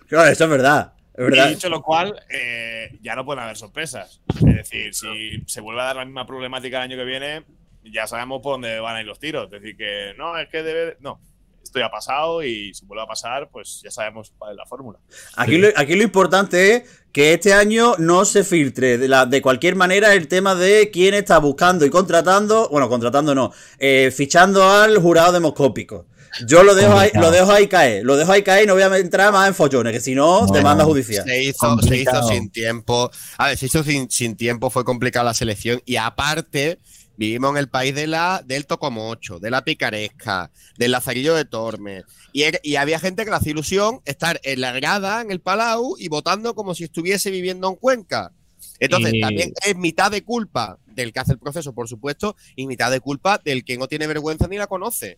[0.07, 0.93] Claro, eso es verdad.
[1.13, 4.21] Es Y dicho lo cual, eh, ya no pueden haber sorpresas.
[4.35, 7.43] Es decir, si se vuelve a dar la misma problemática el año que viene,
[7.83, 9.45] ya sabemos por dónde van a ir los tiros.
[9.45, 10.97] Es decir, que no, es que debe.
[10.99, 11.21] No,
[11.63, 14.65] esto ya ha pasado y si vuelve a pasar, pues ya sabemos cuál es la
[14.65, 14.99] fórmula.
[15.37, 19.41] Aquí lo, aquí lo importante es que este año no se filtre de, la, de
[19.41, 24.69] cualquier manera el tema de quién está buscando y contratando, bueno, contratando no, eh, fichando
[24.69, 26.07] al jurado demoscópico.
[26.47, 28.83] Yo lo dejo ahí, lo dejo ahí caer, lo dejo ahí caer y no voy
[28.83, 31.23] a entrar más en follones, que si no, demanda judicial.
[31.25, 33.09] Se hizo, se hizo sin tiempo.
[33.37, 35.81] A ver, se hizo sin, sin tiempo, fue complicada la selección.
[35.85, 36.79] Y aparte,
[37.17, 42.03] vivimos en el país de la, del Tocomocho, de la picaresca, del Lazarillo de Tormes.
[42.33, 45.39] Y, era- y había gente que le hacía ilusión estar en la grada, en el
[45.39, 48.31] Palau, y votando como si estuviese viviendo en Cuenca.
[48.79, 52.67] Entonces, Y- también es mitad de culpa del que hace el proceso, por supuesto, y
[52.67, 55.17] mitad de culpa del que no tiene vergüenza ni la conoce.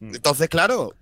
[0.00, 0.14] Mm.
[0.14, 0.94] Entonces, claro,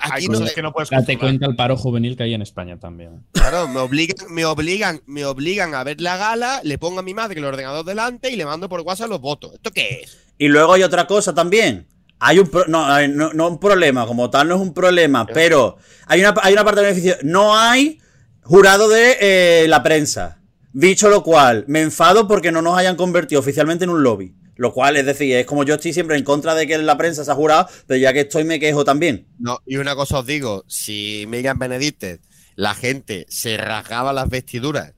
[0.00, 2.78] aquí no, cosas que no puedes Date cuenta el paro juvenil que hay en España
[2.78, 3.24] también.
[3.32, 7.14] Claro, me obligan, me obligan, me obligan a ver la gala, le pongo a mi
[7.14, 9.54] madre el ordenador delante y le mando por WhatsApp los votos.
[9.54, 10.18] ¿Esto qué es?
[10.38, 11.86] Y luego hay otra cosa también.
[12.20, 15.24] Hay un pro- no, hay- no, no un problema, como tal no es un problema,
[15.26, 17.16] pero hay una, hay una parte de beneficio.
[17.22, 18.00] No hay
[18.42, 20.38] jurado de eh, la prensa.
[20.72, 24.34] Dicho lo cual, me enfado porque no nos hayan convertido oficialmente en un lobby.
[24.58, 27.24] Lo cual, es decir, es como yo estoy siempre en contra de que la prensa
[27.24, 29.28] se ha jurado, pero ya que estoy me quejo también.
[29.38, 32.20] No, y una cosa os digo, si Miriam Benedicte,
[32.56, 34.94] la gente se rasgaba las vestiduras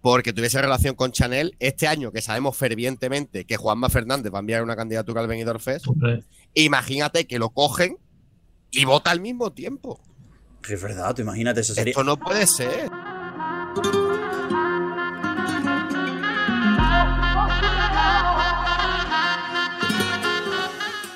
[0.00, 4.40] porque tuviese relación con Chanel, este año que sabemos fervientemente que Juanma Fernández va a
[4.40, 5.86] enviar una candidatura al Benidorm Fest,
[6.54, 7.98] imagínate que lo cogen
[8.72, 10.00] y vota al mismo tiempo.
[10.68, 11.92] Es verdad, tú imagínate, eso sería.
[11.92, 12.90] Esto no puede ser.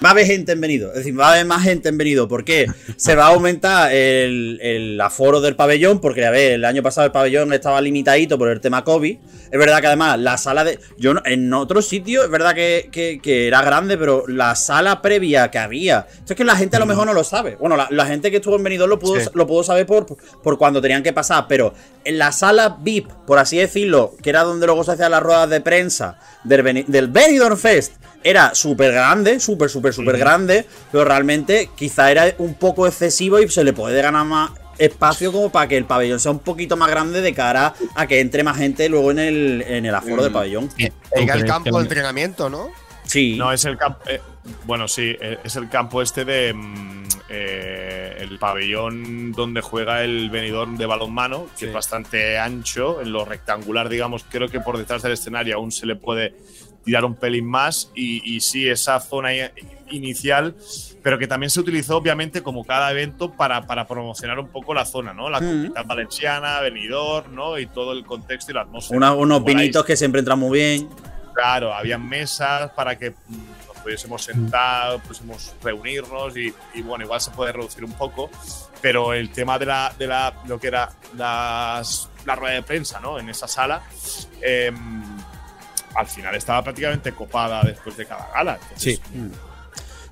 [0.02, 2.26] Va a haber gente en venido, es decir, va a haber más gente en venido.
[2.26, 2.66] ¿Por qué?
[2.96, 7.04] Se va a aumentar el, el aforo del pabellón, porque a ver, el año pasado
[7.06, 9.18] el pabellón estaba limitadito por el tema COVID.
[9.50, 10.78] Es verdad que además la sala de.
[10.96, 15.02] Yo no- en otros sitios, es verdad que, que- que era grande, pero la sala
[15.02, 16.06] previa que había.
[16.10, 17.56] Esto es que la gente a lo mejor no lo sabe.
[17.56, 19.28] Bueno, la, la gente que estuvo en Benidorm lo pudo, Sí.
[19.34, 20.06] lo pudo saber por,
[20.42, 24.44] por cuando tenían que pasar, pero en la sala VIP, por así decirlo, que era
[24.44, 29.68] donde luego se hacían las ruedas de prensa del Benidorm Fest, era súper grande, súper,
[29.70, 34.24] súper, súper grande, pero realmente quizá era un poco excesivo y se le puede ganar
[34.26, 38.06] más espacio como para que el pabellón sea un poquito más grande de cara a
[38.06, 40.70] que entre más gente luego en el, en el aforo del pabellón.
[41.12, 41.76] Era el campo no?
[41.78, 42.70] de entrenamiento, ¿no?
[43.04, 43.36] Sí.
[43.36, 44.00] No, es el campo.
[44.64, 46.54] bueno, sí, eh, es el campo este de.
[46.54, 51.66] mm, eh, el pabellón donde juega el venidor de balonmano, que Sí.
[51.66, 54.24] es bastante ancho, en lo rectangular, digamos.
[54.28, 56.34] Creo que por detrás del escenario aún se le puede
[56.84, 57.90] tirar un pelín más.
[57.94, 59.30] Y, y sí, esa zona
[59.90, 60.54] inicial,
[61.02, 64.84] pero que también se utilizó, obviamente, como cada evento para, para promocionar un poco la
[64.84, 65.28] zona, ¿no?
[65.30, 65.44] La Mm.
[65.44, 67.58] comunidad valenciana, venidor, ¿no?
[67.58, 68.96] Y todo el contexto y la atmósfera.
[68.96, 70.88] Una- unos vinitos que siempre entran muy bien.
[71.34, 73.14] Claro, había mesas para que mm,
[73.68, 78.28] los pudiésemos sentar, pudiésemos reunirnos y, y, bueno, igual se puede reducir un poco,
[78.82, 83.00] pero el tema de la, de la lo que era las, la rueda de prensa,
[83.00, 83.18] ¿no?
[83.18, 83.82] En esa sala,
[84.42, 84.70] eh,
[85.94, 88.58] al final estaba prácticamente copada después de cada gala.
[88.62, 89.00] Entonces, Sí.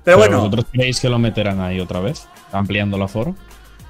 [0.09, 2.27] Pero bueno, ¿Vosotros creéis que lo meterán ahí otra vez?
[2.51, 3.35] Ampliando el aforo.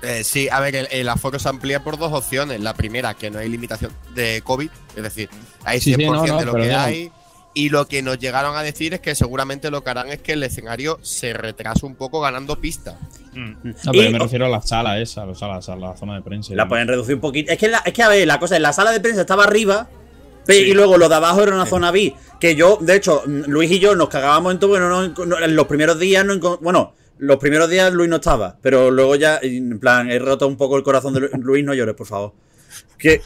[0.02, 2.60] Eh, sí, a ver, el, el aforo se amplía por dos opciones.
[2.62, 5.30] La primera, que no hay limitación de COVID, es decir,
[5.66, 7.12] hay 100% Sí, sí, no, no, de lo que hay.
[7.56, 10.34] Y lo que nos llegaron a decir es que seguramente lo que harán es que
[10.34, 12.98] el escenario se retrase un poco ganando pista.
[13.34, 16.16] mm, No, pero Y- me refiero a la sala esa, sea, la, sala- la zona
[16.16, 16.54] de prensa.
[16.54, 17.52] la pueden reducir un poquito.
[17.52, 19.44] Es que, la- es que, a ver, la cosa es, la sala de prensa estaba
[19.46, 19.90] arriba
[20.56, 20.70] Sí.
[20.70, 22.14] y luego lo de abajo era una zona B.
[22.40, 25.56] Que yo, de hecho, Luis y yo nos cagábamos en todo, bueno, no, no- en
[25.56, 29.80] los primeros días no Bueno, los primeros días Luis no estaba, pero luego ya, en
[29.80, 32.32] plan, he roto un poco el corazón de Lu- Luis, no llores, por favor.
[32.98, 33.22] Que,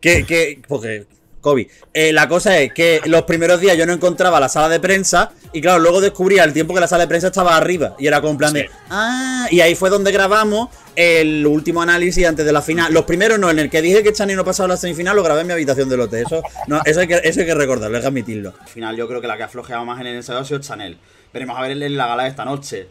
[0.00, 1.06] que, que, porque,
[1.40, 1.66] COVID.
[1.94, 5.30] Eh, la cosa es que los primeros días yo no encontraba la sala de prensa
[5.52, 8.20] y claro, luego descubrí al tiempo que la sala de prensa estaba arriba y era
[8.20, 8.68] como en plan de, Sí.
[8.90, 12.92] ah, y ahí fue donde grabamos el último análisis antes de la final.
[12.92, 15.42] Los primeros no, en el que dije que Chani no pasaba la semifinal, lo grabé
[15.42, 16.24] en mi habitación del hotel.
[16.26, 18.52] Eso, no, eso, hay, que, eso hay que recordarlo, hay que admitirlo.
[18.60, 20.58] Al final yo creo que la que ha flojeado más en el ensayo ha sido
[20.60, 20.98] Chanel.
[21.32, 22.88] Veremos a ver en la gala de esta noche.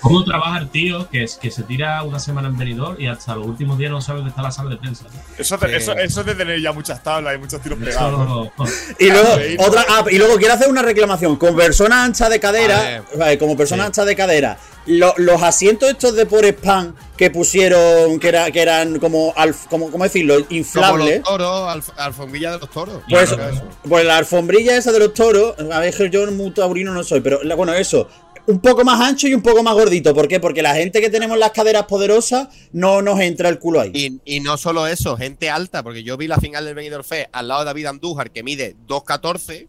[0.00, 3.34] ¿Cómo trabaja el tío que, es, que se tira una semana en venidor y hasta
[3.34, 5.04] los últimos días no sabe dónde está la sala de prensa?
[5.38, 8.18] Eso, de- eso, eso de tener ya muchas tablas y muchos tiros pegados.
[8.56, 8.64] ¿no?
[8.98, 11.36] Y luego, otra, ah, y luego quiero hacer una reclamación.
[11.36, 16.14] Con persona ancha de cadera, vale, como persona ancha de cadera, lo- los asientos estos
[16.14, 20.34] de por spam que pusieron, que, era, que eran como, alf- como, ¿cómo decirlo?
[20.36, 21.16] Como Inflables.
[21.20, 23.02] los toros, alf- alfombrilla de los toros.
[23.08, 23.34] Pues,
[23.86, 27.40] pues la alfombrilla esa de los toros, a ver, yo muy taurino no soy, pero
[27.56, 28.08] bueno, eso,
[28.46, 30.14] un poco más ancho y un poco más gordito.
[30.14, 30.40] ¿Por qué?
[30.40, 33.90] Porque la gente que tenemos las caderas poderosas no nos entra el culo ahí.
[33.94, 37.28] Y, y no solo eso, gente alta, porque yo vi la final del Benidorm Fest
[37.32, 39.68] al lado de David Andújar, que mide 2'14.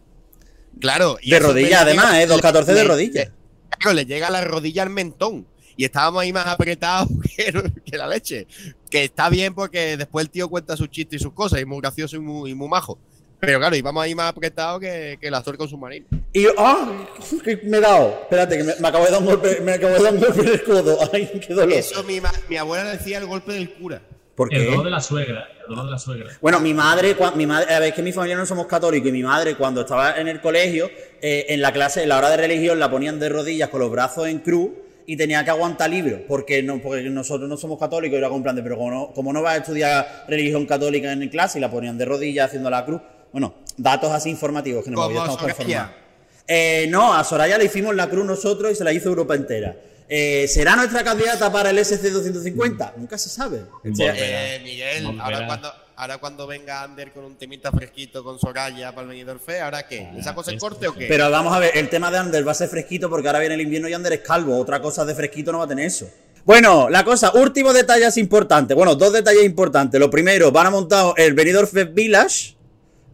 [0.79, 1.17] Claro.
[1.21, 2.27] y de rodilla, además, ¿eh?
[2.27, 3.33] 2.14 de rodilla.
[3.77, 5.47] Claro, le llega la rodilla al mentón.
[5.77, 7.53] Y estábamos ahí más apretados que,
[7.85, 8.47] que la leche.
[8.89, 11.67] Que está bien porque después el tío cuenta sus chistes y sus cosas, y es
[11.67, 12.99] muy gracioso y muy, y muy majo.
[13.41, 16.05] Pero claro, íbamos ahí más apretados que, que el actor con submarino.
[16.31, 17.05] Y ¡ah!
[17.43, 18.19] que me he dado.
[18.21, 20.41] Espérate, que me, me acabo de dar un golpe, me acabo de dar un golpe
[20.41, 20.99] en el codo.
[21.13, 21.73] Ay, qué dolor.
[21.73, 24.01] Eso mi, ma- mi abuela decía el golpe del cura.
[24.35, 25.49] ¿Por el dolor de la suegra.
[25.63, 26.29] El dolor de la suegra.
[26.39, 29.11] Bueno, mi madre, mi madre, a ver, es que mi familia no somos católicos y
[29.11, 30.89] mi madre cuando estaba en el colegio,
[31.21, 33.91] eh, en la clase, en la hora de religión, la ponían de rodillas con los
[33.91, 34.69] brazos en cruz
[35.05, 38.41] y tenía que aguantar libros, porque no, porque nosotros no somos católicos y era con
[38.41, 41.61] plan de, pero como no, como no vas a estudiar religión católica en clase y
[41.61, 43.01] la ponían de rodillas haciendo la cruz.
[43.31, 46.01] Bueno, datos así informativos que nos estamos informar.
[46.47, 49.75] Eh, no, a Soraya le hicimos la cruz nosotros y se la hizo Europa entera.
[50.13, 52.95] Eh, ¿Será nuestra candidata para el SC250?
[52.97, 53.61] Nunca se sabe.
[53.81, 54.13] Volverá.
[54.17, 59.03] Eh, Miguel, ahora cuando, ahora cuando venga Ander con un temita fresquito con Soraya para
[59.03, 60.09] el Benidorm Fest, ¿ahora qué?
[60.13, 61.05] ¿Le saco ese esto corte o qué?
[61.07, 63.55] Pero vamos a ver, el tema de Ander va a ser fresquito porque ahora viene
[63.55, 64.57] el invierno y Ander es calvo.
[64.59, 66.09] Otra cosa de fresquito no va a tener eso.
[66.43, 68.75] Bueno, la cosa, últimos detalles importantes.
[68.75, 69.97] Bueno, dos detalles importantes.
[69.97, 72.55] Lo primero, van a montar el Benidorm Fest Village.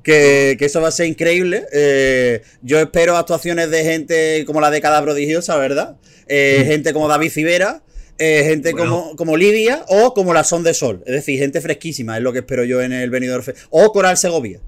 [0.08, 1.65] Que, que eso va a ser increíble.
[1.74, 5.98] Eh, yo espero actuaciones de gente como la de Cada Prodigiosa, ¿verdad?
[6.30, 7.82] Eh, Gente como David Civera.
[8.17, 9.02] eh, gente Bueno.
[9.02, 11.04] como, como Lidia o como la Son de Sol.
[11.06, 13.60] Es decir, gente fresquísima, es lo que espero yo en el Benidorm Fest.
[13.70, 14.62] O Coral Segovia.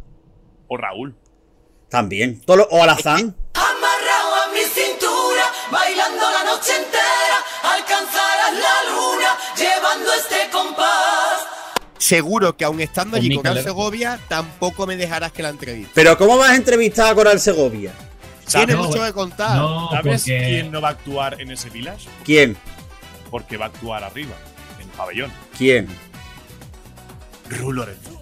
[0.68, 1.16] O Raúl.
[1.90, 2.42] También.
[2.46, 3.34] Todo lo- o Alazán.
[12.10, 13.70] Seguro que aun estando Con allí con Al calera.
[13.70, 15.92] Segovia, tampoco me dejarás que la entreviste.
[15.94, 17.94] Pero ¿cómo vas a entrevistar a Coral Segovia?
[18.48, 19.56] Tiene no, mucho que contar.
[19.56, 22.08] No, ¿Sabes porque quién no va a actuar en ese village?
[22.26, 22.58] ¿Quién?
[23.30, 24.36] Porque va a actuar arriba,
[24.78, 25.32] en el pabellón.
[25.56, 25.88] ¿Quién?
[27.48, 28.20] Ru Lorenzo.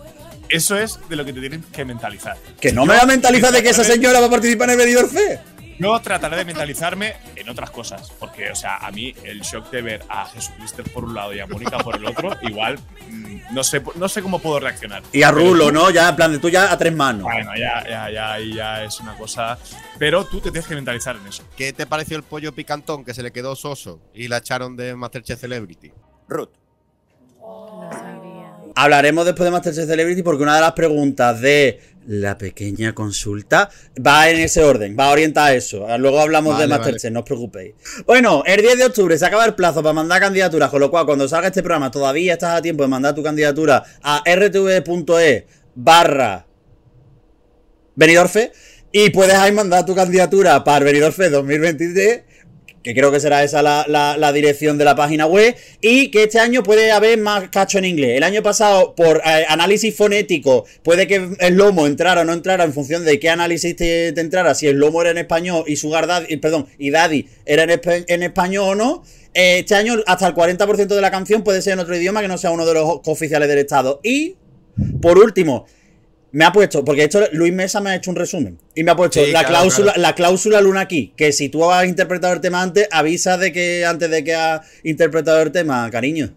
[0.49, 2.35] Eso es de lo que te tienes que mentalizar.
[2.59, 4.79] Que no me va a mentalizar de que esa señora va a participar en el
[4.79, 5.43] Benidorm Fest.
[5.79, 8.11] Yo trataré de mentalizarme en otras cosas.
[8.19, 11.39] Porque, o sea, a mí el shock de ver a Jesucristo por un lado y
[11.39, 15.03] a Mónica por el otro, igual mm, no sé, no sé cómo puedo reaccionar.
[15.13, 15.89] Y a Rulo, tú- ¿no?
[15.91, 17.23] Ya, en plan de tú ya a tres manos.
[17.23, 19.57] Bueno, ya, ya, ya, ahí ya es una cosa.
[19.99, 21.43] Pero tú te tienes que mentalizar en eso.
[21.55, 24.95] ¿Qué te pareció el pollo picantón que se le quedó soso y la echaron de
[24.95, 25.91] Masterchef Celebrity?
[26.27, 26.49] Ruth.
[28.75, 33.69] Hablaremos después de Masterchef Celebrity porque una de las preguntas de la pequeña consulta
[34.05, 35.85] va en ese orden, va orientada a eso.
[35.97, 37.75] Luego hablamos Vale, de Masterchef, no os preocupéis.
[38.05, 41.05] Bueno, el 10 de octubre se acaba el plazo para mandar candidaturas, con lo cual
[41.05, 46.47] cuando salga este programa todavía estás a tiempo de mandar tu candidatura a rtv.e barra
[47.95, 48.51] Benidorfe
[48.91, 52.21] y puedes ahí mandar tu candidatura para Benidorfe 2023
[52.87, 56.39] que creo que será esa la, la- dirección de la página web, y que este
[56.39, 58.15] año puede haber más cacho en inglés.
[58.15, 62.63] El año pasado, por eh, análisis fonético, puede que el lomo entrara o no entrara
[62.63, 66.07] en función de qué análisis te, entrara, si el lomo era en español y Sugar
[66.07, 69.03] Daddy, perdón, y Daddy era en, en español o no.
[69.33, 72.27] Eh, este año hasta el 40% de la canción puede ser en otro idioma que
[72.27, 73.99] no sea uno de los oficiales del Estado.
[74.03, 74.35] Y,
[75.01, 75.65] por último,
[76.37, 78.59] me ha puesto, porque esto Luis Mesa me ha hecho un resumen.
[78.75, 80.01] Y me ha puesto Sí, la claro, cláusula, claro.
[80.01, 83.83] la cláusula Luna aquí, que si tú has interpretado el tema antes, avisa de que
[83.87, 86.35] antes de que has interpretado el tema, cariño.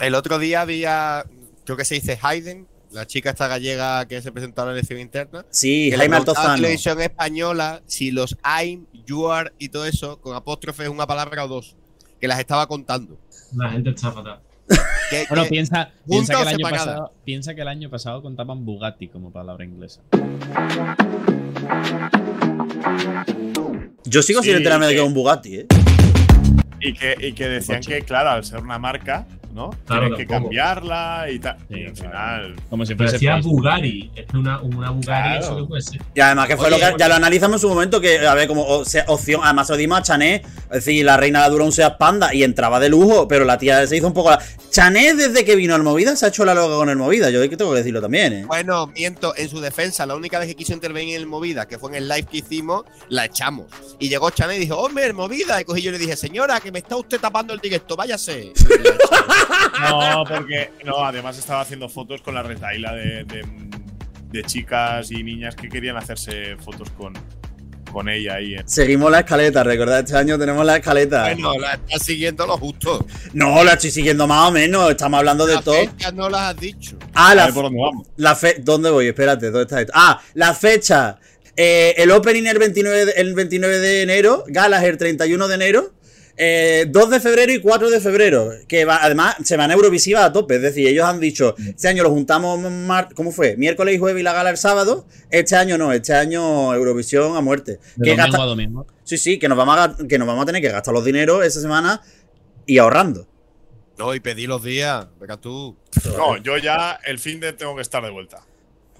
[0.00, 1.26] El otro día había,
[1.64, 5.00] creo que se dice Hayden, la chica esta gallega que se presentó a la elección
[5.00, 5.44] interna.
[5.50, 10.36] Sí, que Jaime la televisión española si los I'm, you are y todo eso, con
[10.36, 11.74] apóstrofe es una palabra o dos.
[12.20, 13.18] Que las estaba contando.
[13.56, 14.42] La gente está fatal.
[15.28, 19.08] Bueno, que- piensa, piensa, que el año pasado, piensa que el año pasado contaban Bugatti
[19.08, 20.00] como palabra inglesa.
[24.04, 25.66] Yo sigo sin enterarme de que- es un Bugatti, ¿eh?
[26.80, 29.70] Y que, y que decían que, claro, al ser una marca, ¿no?
[29.86, 30.44] Claro, Tienen que tampoco.
[30.44, 31.56] cambiarla y tal.
[31.68, 32.10] Sí, y al claro.
[32.10, 32.56] final.
[32.70, 33.40] Como si fuese decía.
[33.42, 34.10] Bugatti.
[34.14, 35.40] Es una, una Bugatti, Claro.
[35.44, 36.02] eso que puede ser.
[36.14, 38.34] Y además que fue Oye, lo que ya lo analizamos en su momento, que a
[38.34, 41.44] ver, como o sea, opción, además se lo dimos a Chané, es decir, la reina
[41.44, 44.30] de Durón Seas Panda, y entraba de lujo, pero la tía se hizo un poco
[44.30, 44.40] la...
[44.70, 47.40] Chané desde que vino el Movida se ha hecho la loca con el Movida, yo
[47.48, 48.44] que tengo que decirlo también, ¿eh?
[48.46, 51.76] Bueno, miento, en su defensa, la única vez que quiso intervenir en el Movida, que
[51.76, 53.66] fue en el live que hicimos, la echamos.
[53.98, 55.60] Y llegó Chanel y dijo, hombre, el Movida.
[55.60, 58.52] Y cogí yo y le dije, señora, que me está usted tapando el directo, váyase.
[59.80, 60.70] No, porque.
[60.84, 63.42] No, además estaba haciendo fotos con la retaila de, de,
[64.30, 67.12] de chicas y niñas que querían hacerse fotos con,
[67.92, 68.54] con ella ahí.
[68.54, 71.22] en- Seguimos la escaleta, recordad, este año tenemos la escaleta.
[71.22, 73.04] bueno, la estás siguiendo lo justo.
[73.32, 75.74] No, la estoy siguiendo más o menos, estamos hablando de Las todo.
[75.74, 76.96] fechas no las has dicho.
[77.14, 78.06] Ah, A la, ver por dónde vamos.
[78.16, 78.56] la fe...
[78.60, 79.08] ¿Dónde voy?
[79.08, 79.92] Espérate, ¿dónde está esto?
[79.96, 81.18] Ah, la fecha.
[81.56, 85.92] Eh, el opening el 29, de, el 29 de enero, galas el 31 de enero,
[86.36, 88.50] eh, 2 de febrero y 4 de febrero.
[88.68, 90.56] Que va, además se van a Eurovisiva a tope.
[90.56, 93.56] Es decir, ellos han dicho, este año lo juntamos, mar- ¿cómo fue?
[93.56, 95.06] Miércoles y jueves y la gala el sábado.
[95.30, 97.80] Este año no, este año Eurovisión a muerte.
[97.96, 98.86] De Que domingo gasta- a domingo.
[99.04, 101.44] Sí, sí, que nos, vamos a, que nos vamos a tener que gastar los dineros
[101.44, 102.00] esa semana
[102.66, 103.26] y ahorrando.
[103.98, 105.06] No, y pedí los días.
[105.20, 105.76] Venga tú.
[106.16, 108.38] No, yo ya el fin de tengo que estar de vuelta.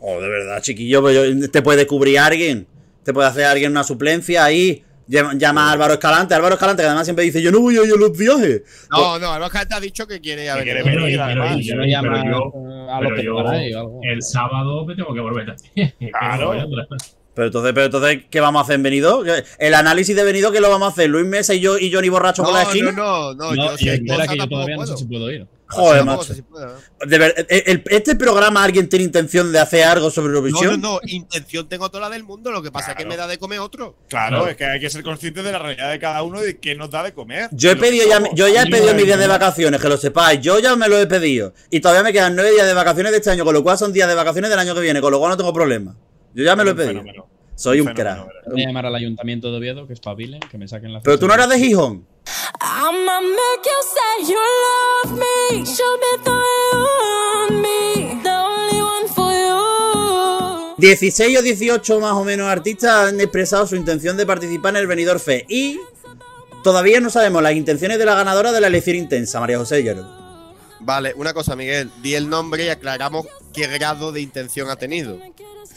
[0.01, 2.67] Oh, de verdad, chiquillo, pero yo- te puede cubrir alguien.
[3.05, 4.85] Te puede hacer alguien una suplencia ahí.
[5.11, 6.35] Llama, a Álvaro Escalante.
[6.35, 8.63] Álvaro Escalante, que además siempre dice: Yo no voy a ir a los viajes.
[8.91, 10.63] No, no, además que te ha dicho que quiere haber.
[10.65, 11.65] quiere Pero, venir, pero- además.
[11.65, 14.01] Yo no pero yo- a pero yo algo.
[14.05, 15.95] el sábado me tengo que volver también.
[16.19, 16.53] Claro.
[17.35, 19.23] Pero entonces, pero entonces, ¿qué vamos a hacer en Venido?
[19.23, 21.09] ¿Qué- El análisis de Venido, ¿qué lo vamos a hacer?
[21.09, 22.93] ¿Luis Mesa y yo y Johnny Borracho por la No, esquina?
[22.93, 25.31] no, no, no, No, yo si hay espera que yo todavía no sé si puedo
[25.31, 25.47] ir.
[25.73, 26.25] Joder, macho.
[26.25, 26.75] sé si puedo.
[27.07, 30.81] De ver- el- el- este programa, ¿alguien tiene intención de hacer algo sobre No, Eurovisión?
[30.81, 33.29] no, no, intención tengo toda la del mundo, lo que pasa es que me da
[33.29, 33.95] de comer otro.
[34.09, 34.51] Claro, Claro.
[34.51, 36.75] es que hay que ser consciente de la realidad de cada uno y de qué
[36.75, 37.49] nos da de comer.
[37.53, 39.33] Yo he pedido ya, yo ya he pedido no, mis días de no.
[39.33, 40.41] vacaciones, que lo sepáis.
[40.41, 41.55] Yo ya me lo he pedido.
[41.71, 43.93] Y todavía me quedan nueve días de vacaciones de este año, con lo cual son
[43.93, 45.95] días de vacaciones del año que viene, con lo cual no tengo problema.
[46.35, 47.01] Yo ya me lo he pedido.
[47.01, 47.27] fenómeno.
[47.57, 48.27] Soy un crack.
[48.51, 51.27] Voy a llamar al ayuntamiento de Oviedo que espabilen, que me saquen la Pero tú
[51.29, 52.07] no eras de Gijón.
[52.63, 55.67] I'ma make you say you love me.
[55.67, 58.23] Show me the way on me.
[58.23, 60.77] The only one for you.
[60.79, 64.87] 16 o 18 más o menos artistas han expresado su intención de participar en el
[64.87, 65.51] Benidorm Fest.
[65.51, 65.79] Y
[66.65, 70.07] todavía no sabemos las intenciones de la ganadora de la elección intensa, María José Hierro.
[70.81, 71.91] Vale, una cosa, Miguel.
[72.03, 75.19] Di el nombre y aclaramos qué grado de intención ha tenido.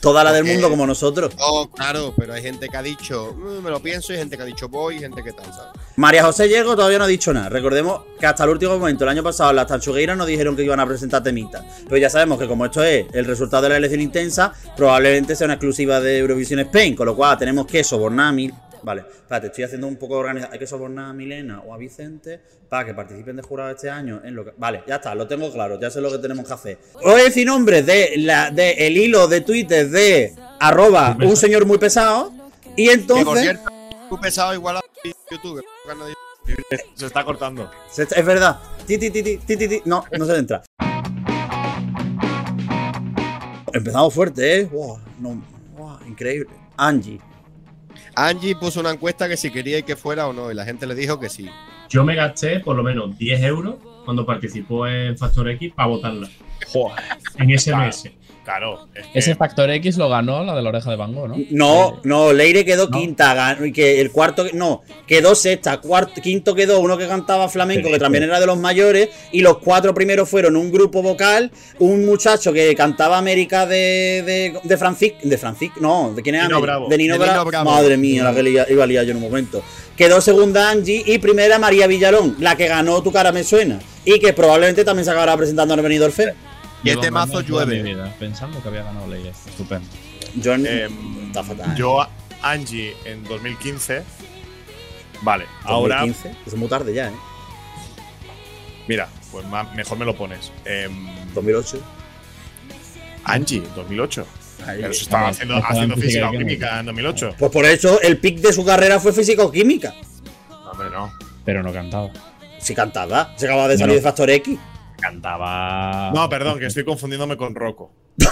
[0.04, 1.34] Toda la del mundo como nosotros.
[1.40, 4.44] No, claro, pero hay gente que ha dicho, "Mm, me lo pienso, y gente que
[4.44, 5.72] ha dicho voy, y gente que tal, ¿sabes?
[5.96, 7.48] María José Yergo todavía no ha dicho nada.
[7.48, 10.82] Recordemos que hasta el último momento, el año pasado, las tanchugueiras nos dijeron que iban
[10.82, 11.64] a presentar temitas.
[11.86, 15.46] Pero ya sabemos que como esto es el resultado de la elección intensa, probablemente sea
[15.46, 16.98] una exclusiva de Eurovisión Spain.
[16.98, 18.54] Con lo cual tenemos que sobornar a Mil.
[18.84, 20.54] Vale, espérate, estoy haciendo un poco organizado.
[20.54, 24.22] Hay que sobornar a Milena o a Vicente para que participen de jurado este año
[24.24, 24.52] en lo que.
[24.58, 26.80] Vale, ya está, lo tengo claro, ya sé lo que tenemos que hacer.
[26.96, 31.38] Os voy a decir nombres de, la, de el hilo de Twitter de arroba un
[31.38, 32.32] señor muy pesado.
[32.76, 33.42] Y Que por entonces.
[33.44, 33.70] cierto,
[34.10, 34.82] muy pesado igual a
[35.32, 35.64] YouTube.
[36.96, 37.70] Se está cortando.
[37.90, 38.60] Se está- Es verdad.
[38.86, 39.82] Ti, ti, ti, ti, ti, ti, ti.
[39.86, 40.62] No, no se entra.
[43.72, 44.66] Empezamos fuerte, ¿eh?
[44.66, 45.42] Wow, no,
[45.78, 46.50] wow, increíble.
[46.78, 47.20] Angie.
[48.16, 50.96] Angie puso una encuesta que si quería que fuera o no, y la gente le
[50.96, 51.50] dijo que sí.
[51.90, 56.30] Yo me gasté por lo menos 10 euros cuando participó en Factor X para votarla.
[57.38, 58.10] En SMS.
[58.44, 58.88] Claro.
[58.94, 61.36] es que- Ese Factor X lo ganó la de la oreja de Van Gogh, ¿no?
[61.52, 62.98] No, no, Leire quedó No.
[63.00, 68.00] quinta, que el cuarto, no, quedó sexta, cuarto, quinto quedó uno que cantaba flamenco, que
[68.00, 72.52] también era de los mayores, y los cuatro primeros fueron un grupo vocal, un muchacho
[72.52, 76.46] que cantaba América de, de, de Francis, de Francis, no, ¿de quién era?
[76.48, 76.90] Nino Bravo.
[76.90, 77.70] De Nino, De Nino Bra- Bravo.
[77.72, 79.64] Madre mía, la que le iba a liar yo en un momento.
[79.96, 84.20] Quedó segunda Angie y primera María Villalón, la que ganó Tu cara me suena, y
[84.20, 86.36] que probablemente también se acabará presentando en el Benidorm Fest.
[86.84, 87.78] Y este mazo llueve.
[87.82, 89.30] mi vida Pensando que había ganado Leire.
[89.30, 89.88] Estupendo.
[90.36, 91.76] Yo está fatal.
[91.76, 92.06] Yo,
[92.42, 94.04] Angie, en 2015.
[95.22, 96.02] Vale, ahora.
[96.02, 97.14] 2015, es muy tarde ya, ¿eh?
[98.88, 99.46] Mira, pues
[99.76, 100.52] mejor me lo pones.
[100.66, 101.80] Em, 2008.
[103.24, 104.28] Angie, 2008.
[104.68, 104.80] Ahí.
[104.82, 107.36] Pero se estaba haciendo, haciendo en física física o química en 2008.
[107.40, 109.94] Pues por eso el pic de su carrera fue físico-química.
[110.50, 111.14] No, hombre, no.
[111.46, 112.10] Pero no cantaba.
[112.60, 113.96] Si cantaba, se acaba de salir No.
[113.96, 114.58] de Factor X.
[115.04, 116.12] Cantaba.
[116.14, 117.92] No, perdón, que estoy confundiéndome con Rocco.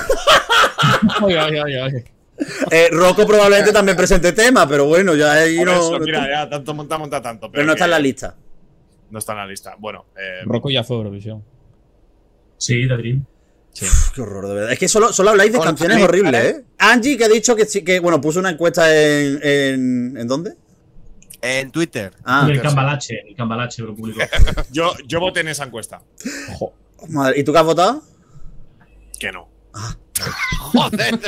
[1.22, 1.92] Ay, ay, ay, ay.
[2.72, 5.74] Eh, Rocco probablemente también presente tema, pero bueno, ya ahí no.
[5.74, 7.52] eso, mira, está- ya tanto monta, monta tanto.
[7.52, 8.36] pero no está en la lista.
[9.12, 9.76] No está en la lista.
[9.78, 11.44] Bueno, eh, Rocco ya fue Eurovisión.
[12.58, 13.26] Sí, The Dream.
[13.74, 13.86] Sí.
[13.86, 14.72] Uf, qué horror, de verdad.
[14.72, 16.64] Es que solo, solo habláis de Con canciones horribles, ¿eh?
[16.80, 19.40] Angie, que ha dicho que sí, que, bueno, puso una encuesta en.
[19.44, 20.56] ¿En, ¿en dónde?
[21.42, 22.14] En Twitter.
[22.24, 22.62] Ah, y el.
[22.62, 24.20] Cambalache, el Cambalache lo publicó.
[24.72, 26.02] yo, yo voté en esa encuesta.
[26.54, 26.74] Ojo.
[27.10, 28.04] Madre, ¿Y tú qué has votado?
[29.20, 29.50] Que no.
[30.74, 31.20] Joder.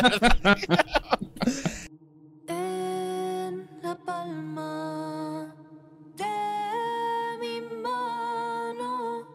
[2.47, 5.55] En la palma
[6.15, 9.27] de mi mano.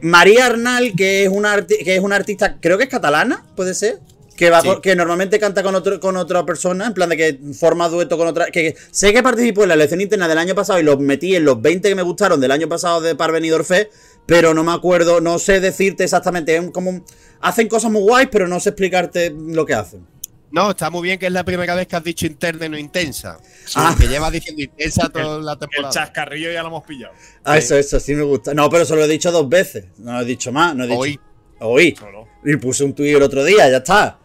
[0.00, 3.74] María Arnal, que es una, arti- que es una artista, creo que es catalana, puede
[3.74, 4.00] ser.
[4.38, 4.68] Que, va Sí.
[4.68, 8.16] con- que normalmente canta con, otro, con otra persona, en plan de que forma dueto
[8.16, 8.46] con otra.
[8.46, 11.44] Que sé que participó en la elección interna del año pasado y los metí en
[11.44, 13.90] los 20 que me gustaron del año pasado de Parvenidor Fest,
[14.26, 16.56] pero no me acuerdo, no sé decirte exactamente.
[16.56, 16.90] Es como.
[16.90, 17.04] un-
[17.40, 20.06] Hacen cosas muy guays, pero no sé explicarte lo que hacen.
[20.50, 22.78] No, está muy bien que es la primera vez que has dicho interna y no
[22.78, 23.38] intensa.
[23.74, 23.94] Ah.
[23.98, 25.90] Que llevas diciendo intensa toda la El temporada.
[25.92, 27.12] chascarrillo ya lo hemos pillado.
[27.44, 27.64] Ah, Sí.
[27.64, 28.54] eso, eso, sí me gusta.
[28.54, 29.84] No, pero se lo he dicho dos veces.
[29.98, 30.74] No lo he dicho más.
[30.74, 30.98] No he dicho.
[31.00, 31.20] Hoy.
[31.60, 31.96] Hoy.
[31.98, 32.26] Solo.
[32.44, 34.18] Y puse un tuit el otro día, ya está.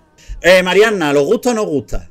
[0.44, 2.10] Eh, Mariana, ¿los gusta o no gusta?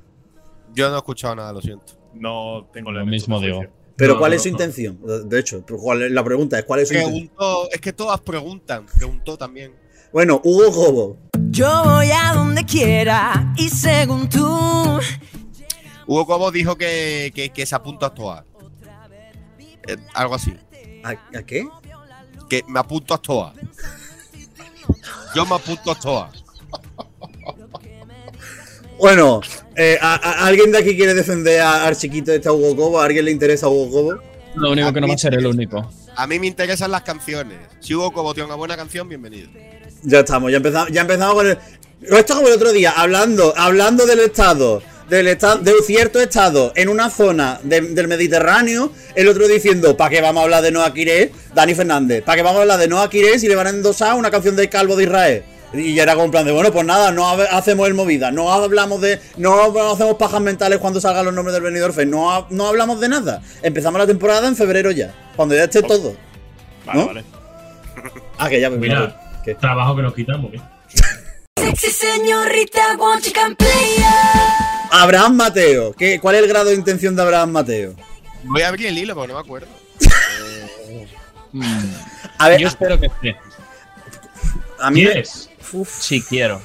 [0.74, 1.92] Yo no he escuchado nada, lo siento.
[2.14, 3.62] No tengo Lo mismo digo.
[3.94, 4.52] Pero No, ¿cuál no, es su no.
[4.52, 4.98] intención?
[5.28, 7.28] De- hecho, ¿cuál es- la pregunta es ¿cuál es su intención?
[7.36, 8.86] Preguntó, es que todas preguntan.
[8.96, 9.74] Preguntó también.
[10.12, 11.18] Bueno, Hugo Gobo.
[11.50, 14.40] Yo voy a donde quiera y según tú.
[16.06, 18.44] Hugo Cobo dijo que, que, que se apunta a actuar.
[19.86, 20.54] Eh, algo así.
[21.04, 21.66] ¿A, a qué?
[22.48, 23.52] Que me apunto a actuar.
[25.34, 26.30] Yo me apunto a actuar.
[28.98, 29.40] Bueno,
[29.76, 33.00] eh, a- a- ¿alguien de aquí quiere defender a- al chiquito este a Hugo Gobo?
[33.00, 34.22] ¿A alguien le interesa a Hugo Gobo?
[34.54, 35.90] Lo único que no va a ser el único.
[36.14, 37.58] A mí me interesan las canciones.
[37.80, 39.48] Si Hugo Cobo tiene una buena canción, bienvenido.
[40.02, 41.58] Ya estamos, ya empezamos, ya empezamos con el.
[42.02, 46.72] Esto como el otro día, hablando, hablando del estado, del estado, de un cierto estado
[46.76, 50.70] en una zona de- del Mediterráneo, el otro diciendo, ¿para qué vamos a hablar de
[50.72, 51.30] Noah Quirés?
[51.54, 54.14] Dani Fernández, ¿para qué vamos a hablar de Noah Quirés y le van a endosar
[54.14, 55.44] una canción de Calvo de Israel?
[55.74, 58.30] Y ya era como en plan de, bueno, pues nada, no ha- hacemos el movida,
[58.30, 59.54] no hablamos de, no
[59.90, 63.08] hacemos pajas mentales cuando salgan los nombres del venidor Fest, no, ha- no hablamos de
[63.08, 63.42] nada.
[63.62, 66.14] Empezamos la temporada en febrero ya, cuando ya esté todo.
[66.84, 67.06] Vale, ¿No?
[67.06, 67.24] vale.
[68.38, 69.14] Ah, que ya me Mira,
[69.44, 69.54] ¿Qué?
[69.54, 70.52] trabajo que nos quitamos.
[70.54, 70.60] ¿eh?
[71.56, 74.04] Sexy señorita, you play
[74.90, 75.92] Abraham Mateo.
[75.92, 77.94] ¿Qué, ¿Cuál es el grado de intención de Abraham Mateo?
[78.44, 79.68] Voy a abrir el hilo porque no me acuerdo.
[82.38, 83.32] A ver, Yo espero que sí.
[84.80, 85.04] a mí.
[85.72, 85.88] Uf.
[86.00, 86.60] Sí quiero.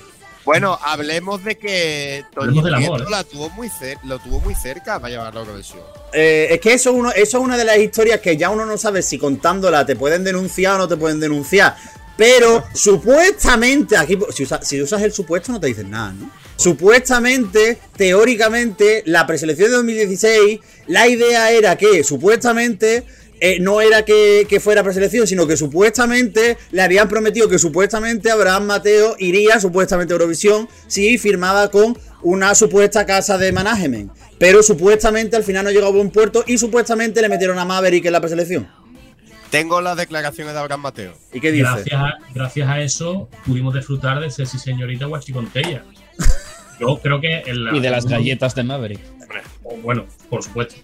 [0.45, 2.23] Bueno, hablemos de que
[2.63, 3.05] del amor, ¿eh?
[3.09, 5.81] la tuvo muy cer- lo tuvo muy cerca para llevar la Eurovisión.
[6.13, 8.65] Eh, es que eso, es uno, eso es una de las historias que ya uno
[8.65, 11.75] no sabe si contándola te pueden denunciar o no te pueden denunciar.
[12.15, 16.31] Pero supuestamente, aquí si, usa- si usas el supuesto no te dicen nada, ¿no?
[16.55, 23.03] Supuestamente, teóricamente, la preselección de 2016, la idea era que supuestamente
[23.39, 28.31] eh, no era que, que fuera preselección, sino que supuestamente le habían prometido que supuestamente
[28.31, 34.11] Abraham Mateo iría supuestamente a Eurovisión si firmaba con una supuesta casa de management.
[34.39, 38.05] Pero supuestamente al final no llegó a buen puerto y supuestamente le metieron a Maverick
[38.05, 38.67] en la preselección.
[39.49, 41.13] Tengo las declaraciones de Abraham Mateo.
[41.33, 41.63] ¿Y qué dice?
[41.63, 45.85] Gracias a, gracias a eso pudimos disfrutar de Ceci Señorita Guachicontella.
[46.79, 48.99] Yo creo que en la- Y de las galletas de Maverick.
[49.81, 50.75] Bueno, por supuesto.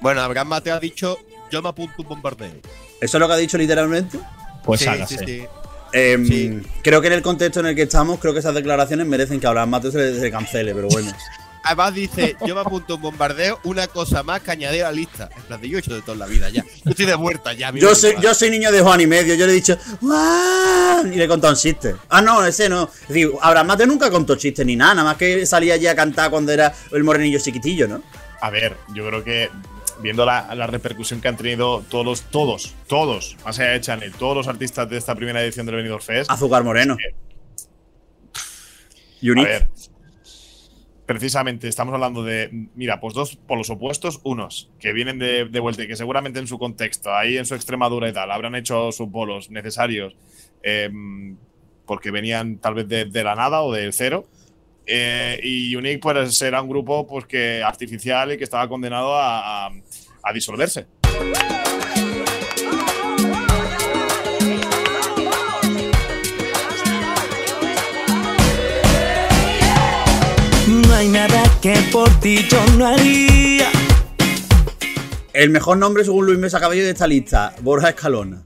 [0.00, 1.18] Bueno, Abraham Mateo ha dicho,
[1.50, 2.52] yo me apunto un bombardeo.
[3.00, 4.18] ¿Eso es lo que ha dicho literalmente?
[4.64, 5.18] Pues sí, hágase.
[5.18, 5.46] sí, sí.
[5.92, 6.60] Em, Sí.
[6.82, 9.46] Creo que en el contexto en el que estamos, creo que esas declaraciones merecen que
[9.46, 11.12] a Abraham Mateo se le, se le cancele, pero bueno.
[11.66, 15.28] además dice, yo me apunto un bombardeo, una cosa más que añadir a la lista.
[15.36, 16.64] En plan de yo he hecho de toda la vida ya.
[16.84, 17.72] Yo estoy de muerta ya.
[17.72, 21.16] Yo soy, yo soy niño de Juan y medio, yo le he dicho "Guau", y
[21.16, 21.96] le he contado un chiste.
[22.08, 22.84] Ah, no, ese no.
[23.02, 25.96] Es decir, Abraham Mate nunca contó chistes ni nada, nada más que salía allí a
[25.96, 28.02] cantar cuando era el morenillo chiquitillo, ¿no?
[28.40, 29.50] A ver, yo creo que
[30.02, 34.12] viendo la, la repercusión que han tenido todos los, todos, todos, más allá de Chanel,
[34.14, 36.96] todos los artistas de esta primera edición del Benidorm Fest, Azúcar Moreno.
[39.26, 39.48] a Unique.
[39.48, 39.68] ver,
[41.06, 45.84] precisamente estamos hablando de, mira, pues dos polos opuestos, unos que vienen de, de vuelta
[45.84, 49.08] y que seguramente en su contexto, ahí en su extremadura y tal, habrán hecho sus
[49.08, 50.16] polos necesarios
[50.62, 50.90] eh,
[51.86, 54.26] porque venían tal vez de, de la nada o del cero.
[54.86, 59.66] Eh, y Unique pues era un grupo pues que artificial y que estaba condenado a,
[59.66, 59.70] a-
[60.22, 60.86] a disolverse.
[70.68, 73.68] No hay nada que por ti yo no haría.
[75.32, 78.42] El mejor nombre según Luis Mesa Cabello de esta lista, Borja Escalona.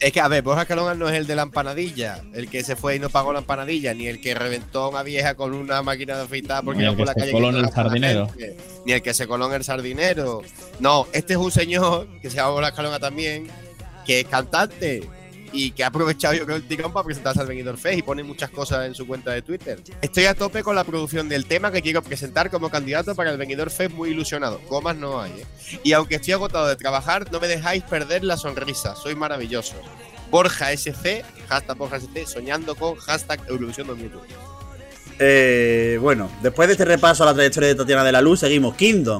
[0.00, 2.76] Es que, a ver, Borja Calonga no es el de la empanadilla, el que se
[2.76, 5.82] fue y no pagó la empanadilla, ni el que reventó a una vieja con una
[5.82, 7.32] máquina de afeitar porque Ni el iba por que la se calle.
[7.32, 8.28] coló en el sardinero.
[8.28, 10.42] gente, Ni el que se coló en el sardinero.
[10.78, 13.48] No, este es un señor que se llama Borja Calonga también,
[14.06, 15.02] que es cantante
[15.52, 18.22] y que ha aprovechado yo creo el tirón para presentarse al Benidorm Fest y pone
[18.22, 19.80] muchas cosas en su cuenta de Twitter.
[20.00, 23.38] Estoy a tope con la producción del tema que quiero presentar como candidato para el
[23.38, 24.60] Benidorm Fest muy ilusionado.
[24.68, 25.78] Comas no hay, ¿eh?
[25.82, 28.94] Y aunque estoy agotado de trabajar, no me dejáis perder la sonrisa.
[28.96, 29.74] Soy maravilloso.
[30.30, 34.34] Borja SC, hashtag Borja SC, soñando con hashtag Eurovisión 2020.
[35.20, 38.76] Eh, bueno, después de este repaso a la trayectoria de Tatiana de la Luz, seguimos.
[38.76, 39.18] Kingdom.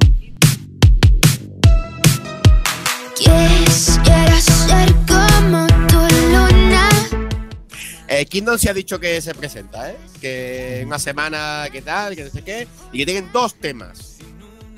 [8.19, 9.97] Eh, Kingdom se ha dicho que se presenta, ¿eh?
[10.21, 12.17] Que en una semana, ¿qué tal?
[12.17, 12.67] Que no sé qué.
[12.93, 14.17] Y que tienen dos temas.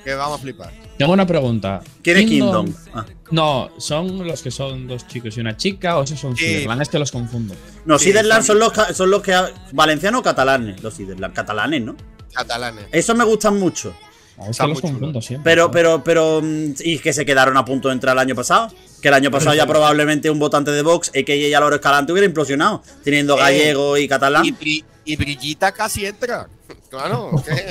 [0.05, 0.73] Que vamos a flipar.
[0.99, 1.81] Tengo una pregunta.
[2.03, 2.75] ¿Quién es Kingdom?
[2.95, 3.07] Ah.
[3.31, 6.45] No, ¿son los que son dos chicos y una chica o esos son Sí.
[6.45, 6.83] Ciderland?
[6.83, 7.55] Es que los confundo.
[7.87, 9.35] No, Sí, Siderland son- son los, son los que.
[9.73, 10.83] Valencianos o catalanes.
[10.83, 11.97] Los Siderland, catalanes, ¿no?
[12.35, 12.87] Catalanes.
[12.93, 13.95] Esos me gustan mucho.
[14.41, 15.51] Ah, Es que los confundo siempre.
[15.53, 16.41] Pero, pero, pero.
[16.43, 18.73] mm, Y que se quedaron a punto de entrar el año pasado.
[19.03, 22.27] Que el año pasado ya probablemente un votante de Vox, que ella Loro Escalante, hubiera
[22.27, 22.83] implosionado.
[23.05, 24.45] Teniendo Eh, gallego y catalán.
[24.45, 26.49] Y, Bri- y Brillita casi entra.
[26.91, 27.31] Claro.
[27.47, 27.67] ¿qué?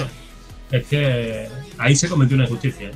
[0.77, 1.47] Es que
[1.79, 2.89] ahí se cometió una injusticia.
[2.89, 2.91] ¿eh?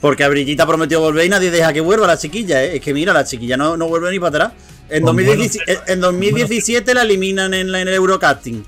[0.00, 2.76] Porque a Brillita prometió volver y nadie deja que vuelva la chiquilla, ¿eh?
[2.76, 4.52] Es que mira, la chiquilla no, no vuelve ni para atrás.
[4.88, 8.64] En, Con 2017, buenos- en 2017 la eliminan en, la- en el Eurocasting.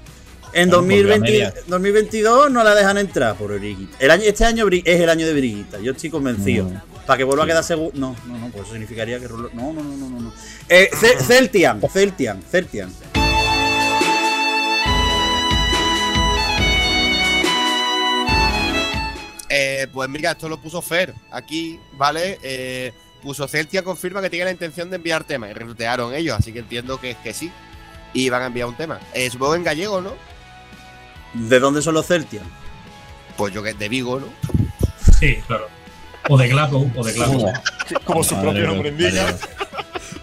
[0.52, 1.54] En Bueno, volvió a 2020 medias.
[1.68, 3.96] 2022 no la dejan entrar por Briguita.
[4.00, 5.78] El año, este año es el año de Briguita.
[5.80, 6.64] Yo estoy convencido.
[6.66, 6.80] Mm.
[7.06, 7.90] Para que vuelva a quedar seguro.
[7.94, 9.28] No, no, no, pues eso significaría que.
[9.28, 10.20] Rulo- No, no, no, no, no.
[10.20, 10.32] no.
[10.68, 12.90] Eh, Ce- Celtian, Celtian, Celtian.
[19.48, 22.38] Eh, pues mira, esto lo puso Fer aquí, ¿vale?
[22.42, 26.52] Eh, puso Celtia confirma que tiene la intención de enviar temas y retuitearon ellos, así
[26.52, 27.50] que entiendo que, que sí.
[28.12, 29.00] Y van a enviar un tema.
[29.12, 30.14] Eh, supongo en gallego, ¿no?
[31.34, 32.44] ¿De dónde son los Celtian?
[33.36, 34.26] Pues yo que de Vigo, ¿no?
[35.18, 35.68] Sí, claro.
[36.28, 37.52] O de Glasgow, o de Glasgow.
[38.04, 39.36] Como su propio nombre indica.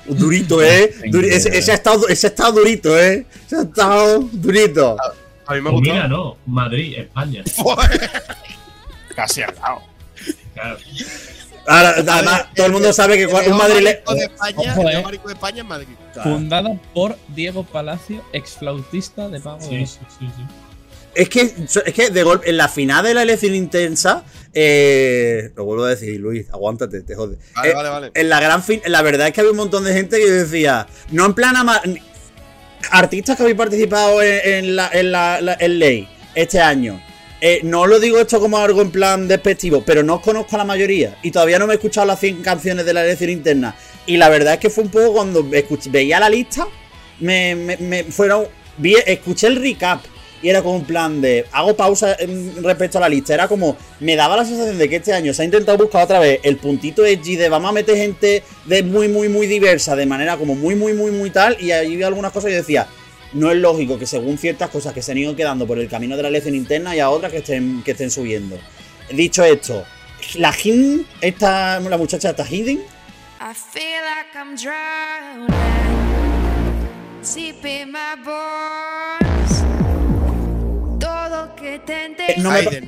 [0.05, 0.93] Durito, ¿eh?
[1.11, 3.25] Duri- ese, ese ha estado, ese ha estado durito, ¿eh?
[3.45, 4.95] Ese ha estado durito.
[5.45, 5.91] A mí me O gustó.
[5.93, 7.43] mira, no, Madrid, España.
[9.15, 9.81] Casi al lado.
[10.53, 10.77] Claro.
[11.67, 13.99] Ahora, además, todo el mundo sabe que un madrileño.
[14.13, 15.19] de España, Ojo, el eh.
[15.25, 15.87] de España es Madrid.
[16.23, 20.43] Fundada por Diego Palacio, ex flautista de Pago de Sí, sí, sí, sí.
[21.17, 25.65] Es que, es que de golpe, en la final de la elección intensa, eh, lo
[25.65, 27.37] vuelvo a decir, Luis, aguántate, te jode.
[27.55, 28.11] Vale, Eh, vale, vale.
[28.13, 30.85] En la gran fin, la verdad es que había un montón de gente que decía,
[31.11, 31.81] no en plan ama-
[32.91, 37.01] artistas que habéis participado en, en la, en la- la- en ley este año.
[37.39, 40.57] eh, no lo digo esto como algo en plan despectivo, pero no os conozco a
[40.57, 43.75] la mayoría y todavía no me he escuchado las 100 canciones de la elección interna.
[44.07, 46.67] Y la verdad es que fue un poco cuando escuché- veía la lista,
[47.19, 48.45] me, me- me fueron,
[48.79, 50.01] vi- escuché el recap
[50.41, 52.15] y era como un plan de, hago pausa
[52.61, 55.41] respecto a la lista, era como, me daba la sensación de que este año se
[55.41, 59.07] ha intentado buscar otra vez el puntito edgy de vamos a meter gente de muy,
[59.07, 62.31] muy, muy diversa, de manera como muy, muy, muy, muy tal, y ahí había algunas
[62.31, 62.87] cosas y decía,
[63.33, 66.15] no es lógico que según ciertas cosas que se han ido quedando por el camino
[66.15, 68.57] de la elección interna y a otras que estén, que estén subiendo.
[69.11, 69.85] Dicho esto,
[70.35, 72.81] la Hin, esta, la muchacha esta Hidden.
[81.67, 82.81] Eh, no me, eh,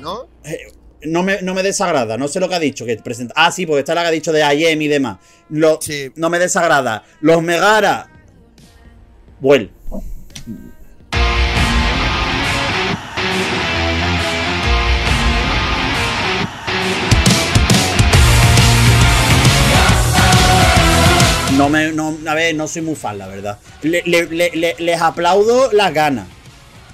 [1.02, 1.22] ¿no?
[1.22, 2.86] Me, no me, desagrada, no sé lo que ha dicho.
[2.86, 5.18] Que presenta, ah, sí, porque está la que ha dicho de IEM y demás.
[5.50, 5.78] Lo.
[6.16, 7.04] No me desagrada.
[7.20, 8.08] Los Megara.
[9.40, 9.70] Vuel.
[21.56, 23.58] No me, no, a ver, no soy muy fan, la verdad.
[23.82, 26.39] Les aplaudo las ganas.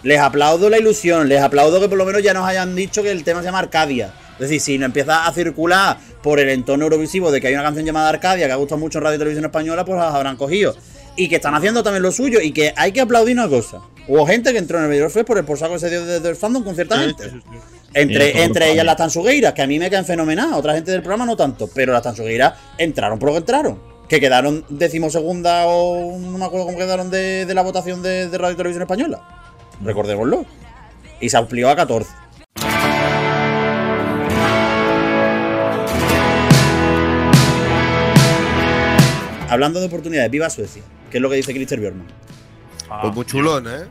[0.06, 1.28] Les aplaudo la ilusión.
[1.28, 3.58] Les aplaudo que por lo menos ya nos hayan dicho que el tema se llama
[3.58, 4.12] Arcadia.
[4.34, 7.64] Es decir, si no empieza a circular por el entorno eurovisivo de que hay una
[7.64, 10.36] canción llamada Arcadia que ha gustado mucho en Radio y Televisión Española, pues las habrán
[10.36, 10.76] cogido.
[11.16, 12.40] Y que están haciendo también lo suyo.
[12.40, 13.80] Y que hay que aplaudir una cosa.
[14.06, 16.28] Hubo gente que entró en el Fest por el por saco que se dio desde
[16.28, 17.24] el fandom con cierta gente.
[17.26, 20.52] Y Entre, entre ellas las tansugueiras, que a mí me caen fenomenal.
[20.52, 21.68] Otra gente del programa no tanto.
[21.74, 23.80] Pero las tansugueiras entraron por lo que entraron.
[24.08, 28.38] Que quedaron decimosegunda o no me acuerdo cómo quedaron de, de la votación de, de
[28.38, 29.42] Radio y Televisión Española.
[29.82, 30.44] Recordémoslo.
[31.20, 32.10] Y se amplió a 14.
[39.48, 40.82] Hablando de oportunidades, viva Suecia.
[41.10, 42.06] Que es lo que dice Christer Björnman.
[43.00, 43.84] Pues muy chulón, ¿eh?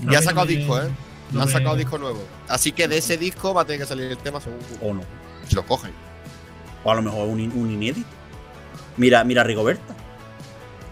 [0.00, 0.88] No Ya ha sacado no me- disco, ¿eh?
[1.32, 2.22] no ha me- sacado disco nuevo.
[2.48, 5.02] Así que de ese disco va a tener que salir el tema según O no.
[5.48, 5.92] si lo cogen.
[6.82, 8.08] O a lo mejor un, un inédito.
[8.96, 9.94] Mira, mira Rigoberta.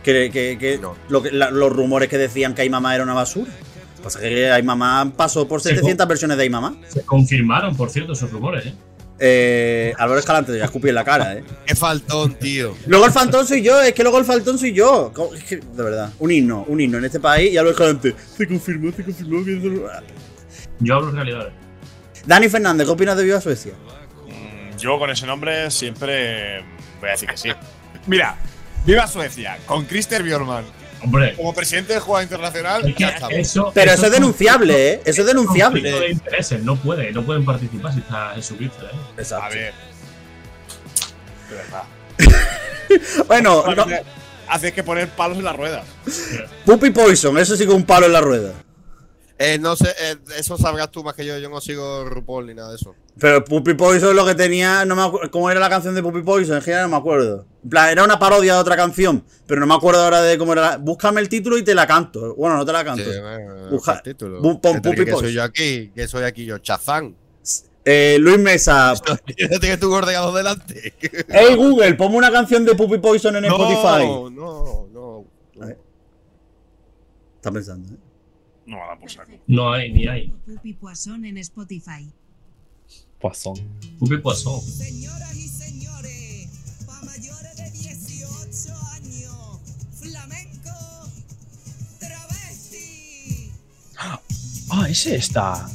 [0.03, 0.97] Que, que- que No.
[1.09, 3.51] lo que- la- los rumores que decían que Ay Mamá era una basura.
[4.03, 6.75] Pasa que Ay Mamá pasó por 700 versiones de Ay Mamá.
[6.89, 8.75] Se confirmaron, por cierto, esos rumores, ¿eh?
[9.23, 11.45] Eh, Álvaro Escalante, te voy a escupir en la cara, eh.
[11.67, 12.75] Qué faltón, tío.
[12.87, 15.13] Luego el faltón soy yo, es que luego el faltón soy yo.
[15.47, 18.15] Que, de verdad, un himno, un himno en este país y Álvaro Escalante.
[18.39, 19.61] Se confirmó, se confirmó que
[20.79, 21.53] Yo hablo realidades.
[22.25, 23.73] Dani Fernández, ¿qué opinas de Viva Suecia?
[24.27, 26.63] Mm, Yo con ese nombre siempre
[27.01, 27.51] voy a decir que sí.
[28.07, 28.37] Mira,
[28.85, 30.65] viva Suecia, con Christer Bjorman
[31.03, 32.87] Hombre, como presidente de Jugada Internacional.
[32.89, 33.71] es que ya eso.
[33.75, 35.01] Pero eso es un- denunciable, ¿eh?
[35.05, 35.81] Eso es denunciable.
[35.91, 38.97] de intereses, no puede, no pueden participar si está Jesucristo, ¿eh?
[39.17, 39.47] Exacto.
[39.47, 39.73] A ver.
[41.49, 41.83] De verdad.
[43.29, 43.87] Bueno, no,
[44.49, 45.85] Haces que poner palos en las ruedas.
[46.67, 48.53] Puppy Poison, eso sí que un palo en la rueda.
[49.43, 51.39] Eh, no sé, eh, eso sabrás tú más que yo.
[51.39, 52.95] Yo no sigo RuPaul ni nada de eso.
[53.19, 56.21] Pero Puppy Poison lo que tenía, no me acuerdo, ¿cómo era la canción de Puppy
[56.21, 56.57] Poison?
[56.57, 57.47] En general no me acuerdo.
[57.65, 60.53] En plan, era una parodia de otra canción, pero no me acuerdo ahora de cómo
[60.53, 60.73] era.
[60.73, 62.35] la- Búscame el título y te la canto.
[62.35, 63.03] Bueno, no te la canto.
[63.03, 63.11] Sí,
[63.71, 64.43] Busca- el título.
[64.43, 65.31] bu- pon Puppy que soy Poison.
[65.31, 67.17] yo aquí, que soy aquí yo, Chazán.
[67.87, 68.93] Eh, Luis Mesa.
[69.59, 69.91] Tienes tu
[70.35, 70.93] delante.
[71.31, 74.05] Hey Google, ponme una canción de Puppy Poison en Spotify.
[74.07, 75.25] No, no, no.
[77.37, 78.10] Está pensando, ¿eh?
[78.71, 79.33] No va a dar por saco.
[79.49, 80.33] No hay, ni hay.
[80.47, 82.09] Pupi Poisson en Spotify.
[83.21, 83.57] Poisson.
[83.99, 84.61] Pupi Poisson.
[84.61, 89.59] Señoras y señores, pa' mayores de 18 años,
[89.99, 90.71] flamenco,
[91.99, 93.51] travesti.
[93.99, 95.69] Ah, ese está.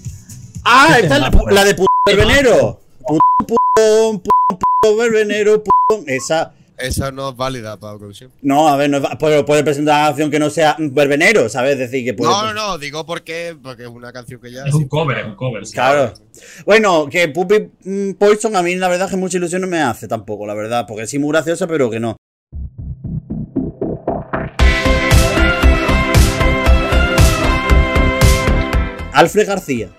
[0.64, 2.80] Ah, ¿Qué esta es la, la de puto verbenero.
[3.06, 6.06] Puto, puto, puto, puto verbenero, puto.
[6.08, 6.55] Esa.
[6.78, 8.32] Esa no es válida para Eurovisión.
[8.42, 11.74] No, a ver, no es puede, puede presentar una canción que no sea verbenero, ¿sabes?
[11.74, 12.32] Es decir, que puede.
[12.32, 14.66] No, no, no, digo porque, porque es una canción que ya.
[14.66, 15.66] Es un cover, es un cover.
[15.66, 15.74] sí.
[15.74, 16.14] Claro.
[16.66, 20.08] Bueno, que Puppy mm, Poison a mí la verdad que mucha ilusión no me hace
[20.08, 22.18] tampoco, la verdad, porque sí muy graciosa, pero que no.
[29.14, 29.90] Alfred García.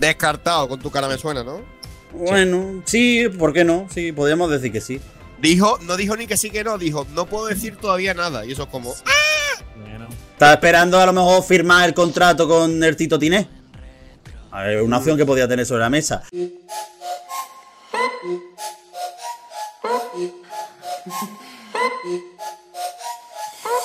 [0.00, 1.60] Descartado, con tu cara me suena, ¿no?
[2.14, 3.86] Bueno, sí, ¿por qué no?
[3.90, 5.00] Sí, podríamos decir que sí.
[5.44, 8.46] Dijo, no dijo ni que sí que no, dijo, no puedo decir todavía nada.
[8.46, 8.94] Y eso es como.
[10.32, 13.46] Estaba esperando a lo mejor firmar el contrato con el Tito Tiné.
[14.50, 16.22] A ver, una opción que podía tener sobre la mesa.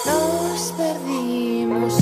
[0.05, 1.98] Nos perdimos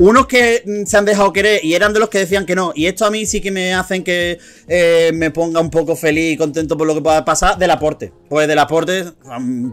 [0.00, 2.72] Unos que mm, se han dejado querer y eran de los que decían que no.
[2.74, 4.38] Y esto a mí sí que me hacen que
[4.68, 8.12] eh, me ponga un poco feliz y contento por lo que pueda pasar del aporte.
[8.28, 9.06] Pues del aporte,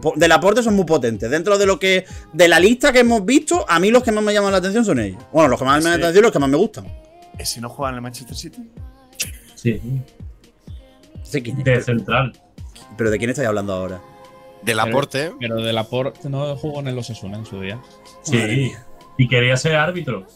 [0.02, 1.30] po- del aporte son muy potentes.
[1.30, 4.24] Dentro de lo que, de la lista que hemos visto, a mí los que más
[4.24, 5.22] me llaman la atención son ellos.
[5.32, 6.86] Bueno, los que más me llaman la atención y los que más me gustan.
[7.38, 8.62] ¿Ese no juega en el Manchester City?
[9.54, 9.80] Sí,
[11.22, 12.32] Sé quién es, de central.
[12.96, 14.00] pero ¿de quién estáis hablando ahora?
[14.62, 15.32] Del aporte.
[15.38, 17.80] Pero de Laporte no jugó en el Osasuna en su día.
[18.22, 18.72] Sí.
[19.18, 20.26] Y quería ser árbitro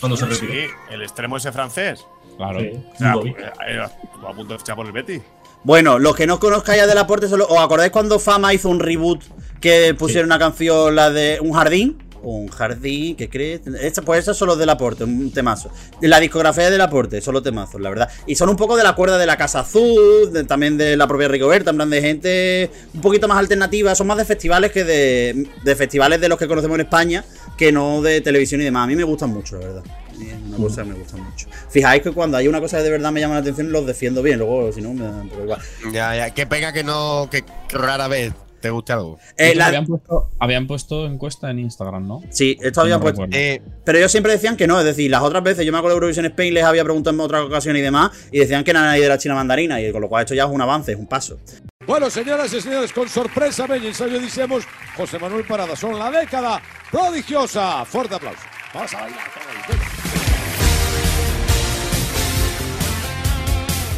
[0.00, 0.72] cuando se Sí, retiró.
[0.90, 2.04] el extremo ese francés.
[2.36, 2.60] Claro.
[2.60, 3.38] Sí, O sea, Ludovic.
[3.38, 5.22] eh, eh, estuvo a punto de fichar por el Betis.
[5.62, 8.80] Bueno, los que no conozcáis ya del aporte, solo, ¿os acordáis cuando Fama hizo un
[8.80, 9.22] reboot
[9.60, 12.02] que pusieron una canción, la de un jardín?
[12.24, 13.60] Un jardín, ¿qué crees?
[13.80, 15.70] Esta, pues eso es solo del aporte, un temazo.
[16.00, 18.08] La discografía del aporte, solo temazos, la verdad.
[18.26, 21.28] Y son un poco de la cuerda de la Casa Azul, también de la propia
[21.28, 23.94] Rigoberta, en plan de gente un poquito más alternativa.
[23.94, 27.24] Son más de festivales que de, de festivales de los que conocemos en España,
[27.58, 28.84] que no de televisión y demás.
[28.84, 29.84] A mí me gustan mucho, la verdad.
[30.14, 31.48] Es una cosa que me gusta mucho.
[31.68, 34.22] Fijáis que cuando hay una cosa que de verdad me llama la atención, los defiendo
[34.22, 34.38] bien.
[34.38, 35.60] Luego, si no, me da un poco igual.
[35.92, 36.30] Ya, ya.
[36.32, 37.28] Qué pena que no.
[37.30, 38.32] Que rara vez
[38.64, 39.18] te guste algo.
[39.36, 42.22] Eh, la- habían, puesto, habían puesto encuesta en Instagram, ¿no?
[42.30, 43.26] Sí, esto había No puesto.
[43.30, 45.96] Eh, Pero ellos siempre decían que no, es decir, las otras veces, yo me acuerdo
[45.96, 48.80] de Eurovision Spain, les había preguntado en otras ocasiones y demás, y decían que era
[48.80, 50.98] nadie de la China mandarina, y con lo cual esto ya es un avance, es
[50.98, 51.38] un paso.
[51.86, 54.64] Bueno, señoras y señores, con sorpresa ben ensayo dicemos
[54.96, 57.84] José Manuel Parada son la década prodigiosa.
[57.84, 58.40] Fuerte aplauso.
[58.72, 59.18] Vamos a bailar.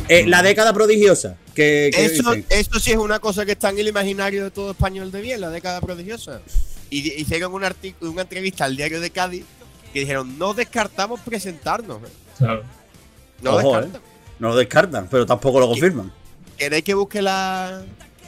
[0.09, 1.37] Eh, la década prodigiosa.
[1.63, 2.81] Eso, dicen.
[2.81, 5.51] sí es una cosa que está en el imaginario de todo español de bien, la
[5.51, 6.41] década prodigiosa.
[6.91, 9.45] Y hicieron un artículo, una entrevista al diario de Cádiz
[9.93, 12.03] que dijeron, no descartamos presentarnos.
[12.03, 12.13] ¿eh?
[12.39, 12.63] Claro.
[13.41, 14.03] No Ojo, descartan.
[14.39, 16.13] No lo descartan, pero tampoco lo confirman.
[16.57, 17.83] ¿Queréis que busque la...?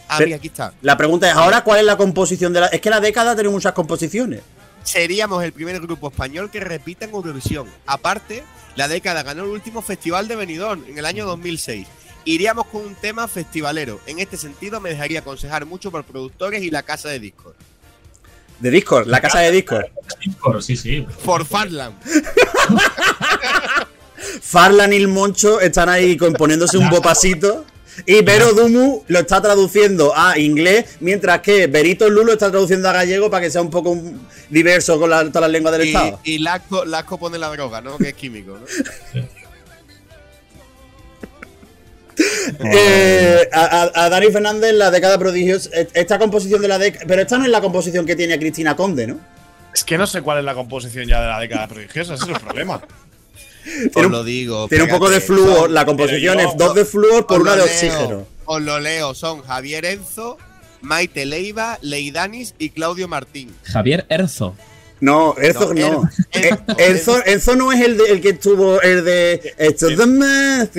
[0.09, 0.73] Ah, Pero- mira, aquí está.
[0.81, 2.67] La pregunta es, ¿ahora cuál es la composición de la...?
[2.69, 4.41] Es que la década tiene muchas composiciones.
[4.83, 7.69] Seríamos el primer grupo español que repita en Eurovisión.
[7.87, 8.43] Aparte,
[8.75, 11.87] la década ganó el último festival de Benidorm en el año 2006.
[12.29, 14.01] Iríamos con un tema festivalero.
[14.07, 17.55] En este sentido, me dejaría aconsejar mucho por productores y la casa de Discord.
[18.61, 19.87] De Discord, la casa de Discord.
[20.25, 21.07] Discord, sí, sí.
[21.25, 21.95] Por Farland.
[24.43, 27.65] Farlan y el Moncho están ahí componiéndose un bopasito.
[28.07, 32.89] Y Vero Dumu lo está traduciendo a inglés, mientras que Berito Lu lo está traduciendo
[32.89, 33.97] a gallego para que sea un poco
[34.51, 36.21] diverso con la- todas las lenguas del Y, Estado.
[36.23, 37.99] y Lasco, Lasco pone la droga, ¿no?
[37.99, 39.21] Que es químico, ¿no?
[42.61, 45.71] Eh, a, Dani Fernández, la década prodigiosa.
[45.95, 47.05] Esta composición de la década.
[47.07, 49.21] Pero esta no es la composición que tiene Cristina Conde, ¿no?
[49.75, 52.31] Es que no sé cuál es la composición ya de la década prodigiosa, ese es
[52.31, 52.81] el problema.
[53.95, 54.67] Os lo digo.
[54.69, 55.57] Tiene un poco de flúor.
[55.59, 58.27] son- La composición yo- es dos de flúor por una de leo, oxígeno.
[58.47, 60.39] Os lo leo, son Javier Enzo,
[60.81, 63.55] Maite Leiva, Leidanis y Claudio Martín.
[63.65, 64.57] Javier Erzo.
[65.01, 66.11] No, Enzo No, no.
[66.33, 69.55] Er- Eh, no es el, de- el que estuvo el de.
[69.59, 70.71] Esto de más-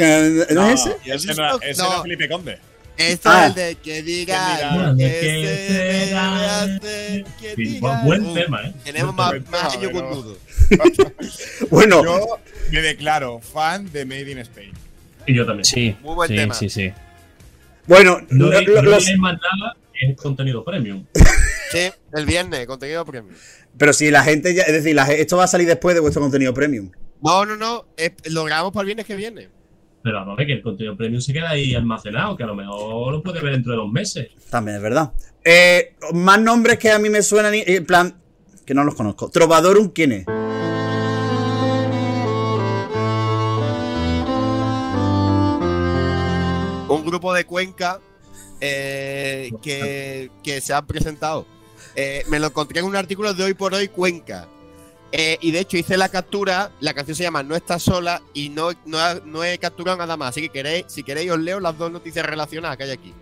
[0.51, 0.95] ¿No es ese?
[1.05, 1.91] ese no, era- ese No.
[1.93, 2.57] era Felipe Conde.
[2.97, 3.43] Esto Ah.
[3.45, 4.93] es el de que diga.
[8.03, 8.73] buen tema, ¿eh?
[8.83, 10.37] Tenemos más, más pero- nudo.
[11.69, 12.37] Bueno, Yo
[12.71, 14.71] me declaro fan de Made in Spain.
[15.25, 15.65] Y yo también.
[15.65, 16.53] Sí, Muy buen sí, tema.
[16.53, 16.91] sí, sí.
[17.87, 21.05] bueno, No, lo- no los- más nada, es contenido premium.
[21.71, 23.35] Sí, el viernes, contenido premium.
[23.77, 24.63] Pero si la gente ya.
[24.63, 26.91] Es decir, la esto va a salir después de vuestro contenido premium.
[27.21, 27.85] No, no, no.
[27.97, 29.49] es- lo grabamos para el viernes que viene.
[30.01, 32.55] Pero vamos a ver que el contenido premium se queda ahí almacenado, que a lo
[32.55, 34.29] mejor lo puede ver dentro de dos meses.
[34.49, 35.11] También es verdad.
[35.43, 37.53] Eh, más nombres que a mí me suenan.
[37.55, 38.15] En plan.
[38.65, 39.29] Que no los conozco.
[39.29, 40.25] Trovadorum, ¿quién es?
[46.89, 47.99] un grupo de Cuenca
[48.61, 51.45] eh, que, que se han presentado.
[52.01, 54.47] Eh, me lo encontré en un artículo de Hoy por Hoy Cuenca.
[55.11, 58.47] Eh, y de hecho hice la captura, la canción se llama No estás sola y
[58.47, 60.29] no, no, no he capturado nada más.
[60.29, 63.13] Así que queréis, si queréis os leo las dos noticias relacionadas que hay aquí.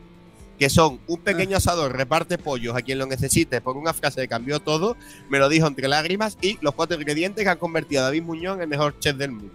[0.60, 4.28] Que son un pequeño asador reparte pollos a quien lo necesite por una frase que
[4.28, 4.96] cambió todo,
[5.28, 8.58] me lo dijo entre lágrimas y los cuatro ingredientes que han convertido a David Muñoz
[8.58, 9.54] en el mejor chef del mundo.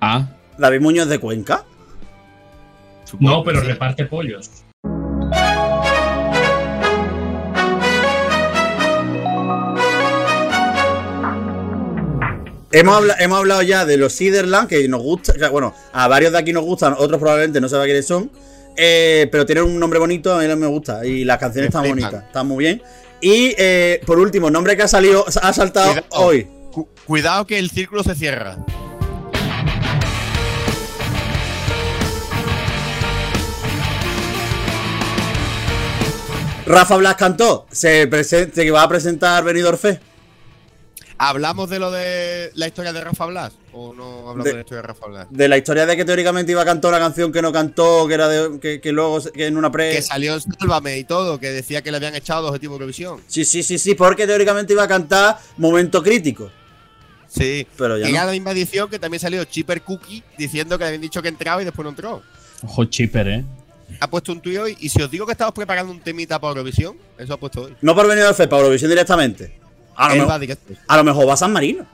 [0.00, 1.66] Ah, David Muñoz de Cuenca.
[3.18, 3.66] No, pero Sí.
[3.66, 4.48] reparte pollos.
[12.72, 15.32] Hemos, habla- hemos hablado ya de los Siderland, que nos gusta.
[15.50, 18.30] bueno, a varios de aquí nos gustan, otros probablemente no saben quiénes son.
[18.76, 21.04] eh, pero tienen un nombre bonito, a mí me gusta.
[21.04, 22.82] Y las canciones están bonitas, están muy bien.
[23.20, 26.06] Y eh, por último, nombre que ha salido, ha saltado Cuidado.
[26.12, 26.48] hoy.
[26.72, 28.56] Cu- cuidado que el círculo se cierra.
[36.66, 40.00] Rafa Blas cantó, se va a presentar Benidorm Fest.
[41.22, 43.52] ¿Hablamos de lo de la historia de Rafa Blas?
[43.74, 45.26] ¿O no hablamos De- de, la historia de Rafa Blas?
[45.28, 48.14] De la historia de que teóricamente iba a cantar una canción que no cantó, que
[48.14, 49.92] era de, que, que luego que en una pre.
[49.92, 53.20] Que salió en Sálvame y todo, que decía que le habían echado de Eurovisión.
[53.26, 56.50] Sí, sí, sí, sí, porque teóricamente iba a cantar Momento Crítico.
[57.28, 57.66] Sí.
[57.76, 58.26] Pero ya y era no.
[58.28, 61.60] la misma edición que también salió Chipper Cookie diciendo que le habían dicho que entraba
[61.60, 62.22] y después no entró.
[62.64, 63.44] ojo chipper, ¿eh?
[64.00, 66.52] Ha puesto un tuit hoy y si os digo que estamos preparando un temita para
[66.52, 67.76] Eurovisión, eso ha puesto hoy.
[67.82, 69.59] No por Benidorm Fest, para Eurovisión directamente.
[69.96, 70.56] A lo, mejor, va
[70.88, 71.86] a lo mejor va a San Marino.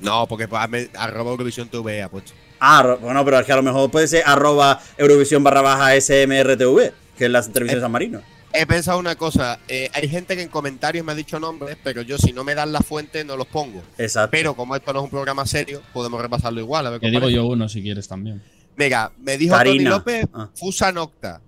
[0.00, 2.32] No, porque pues, me- arroba Eurovisión TV ha puesto.
[2.60, 5.94] Ah, ro- bueno, pero es que a lo mejor puede ser arroba Eurovisión barra baja
[6.00, 8.20] SMRTV, que es la televisión de San Marino.
[8.52, 12.00] He pensado una cosa, eh, hay gente que en comentarios me ha dicho nombres, pero
[12.02, 13.82] yo si no me dan la fuente no los pongo.
[13.98, 14.30] Exacto.
[14.30, 16.86] Pero como esto no es un programa serio, podemos repasarlo igual.
[16.86, 17.36] A ver Te digo parece.
[17.36, 18.42] yo uno si quieres también.
[18.76, 19.90] Venga, me dijo Karina.
[19.90, 20.48] Tony López, Ah.
[20.54, 21.40] Fusa Nocta.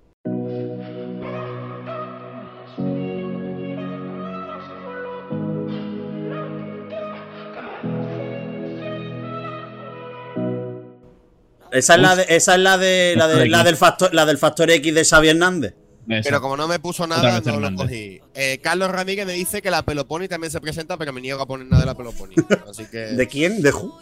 [11.73, 14.39] Esa es la de, esa es la de, la, de- la del factor, la del
[14.39, 15.75] factor X de Xavi Hernández.
[16.11, 16.23] Eso.
[16.25, 17.87] pero como no me puso nada, no lo Hernández.
[17.87, 18.21] cogí.
[18.35, 21.47] Eh, Carlos Ramírez me dice que la Peloponi también se presenta, pero me niego a
[21.47, 22.35] poner nada de la Peloponi.
[22.71, 22.99] Así que.
[22.99, 23.61] ¿De quién?
[23.61, 23.99] ¿De Who?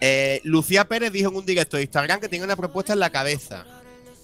[0.00, 3.10] Eh, Lucía Pérez dijo en un directo de Instagram que tiene una propuesta en la
[3.10, 3.64] cabeza.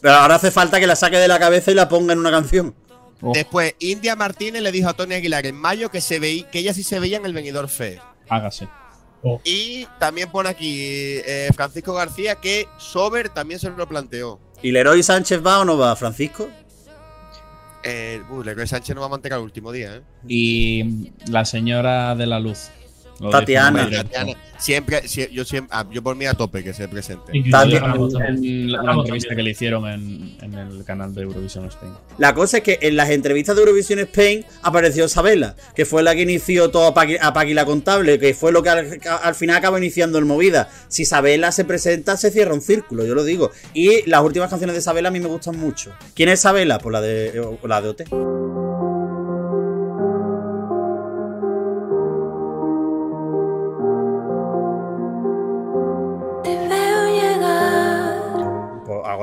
[0.00, 2.30] Pero ahora hace falta que la saque de la cabeza y la ponga en una
[2.30, 2.74] canción.
[3.22, 3.32] Oh.
[3.32, 6.74] Después, India Martínez le dijo a Tony Aguilar en mayo que se veía, que ella
[6.74, 8.02] sí se veía en el venidor Fest.
[8.28, 8.68] Hágase.
[9.44, 14.38] Y también pone aquí eh, Francisco García que Sober también se lo planteó.
[14.62, 16.48] ¿Y Leroy Sánchez va o no va, Francisco?
[17.82, 20.02] Eh, uy, Leroy Sánchez no va a mantener el último día, ¿eh?
[20.26, 22.70] Y la señora de la luz.
[23.20, 23.88] Lo Tatiana.
[23.90, 27.32] Tatiana, siempre, sie- yo siempre, ah, yo por mí a tope que se presente.
[27.78, 29.36] Ramos En la, entrevista también.
[29.36, 31.92] que le hicieron en, en el canal de Eurovision Spain.
[32.18, 36.14] La cosa es que en las entrevistas de Eurovision Spain apareció Sabela, que fue la
[36.14, 39.34] que inició todo a Paqui, a Paqui la contable, que fue lo que al, al
[39.34, 40.68] final acabó iniciando el movida.
[40.88, 43.50] Si Sabela se presenta, se cierra un círculo, yo lo digo.
[43.74, 45.92] Y las últimas canciones de Sabela a mí me gustan mucho.
[46.14, 46.78] ¿Quién es Sabela?
[46.78, 48.43] Pues la de, la de OT.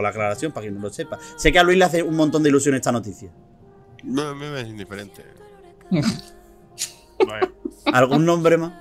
[0.01, 1.17] Hago la aclaración para quien no lo sepa.
[1.35, 3.29] Sé que a Luis le hace un montón de ilusión esta noticia.
[4.03, 5.23] No, a mí me es indiferente.
[7.93, 8.73] ¿Algún nombre más?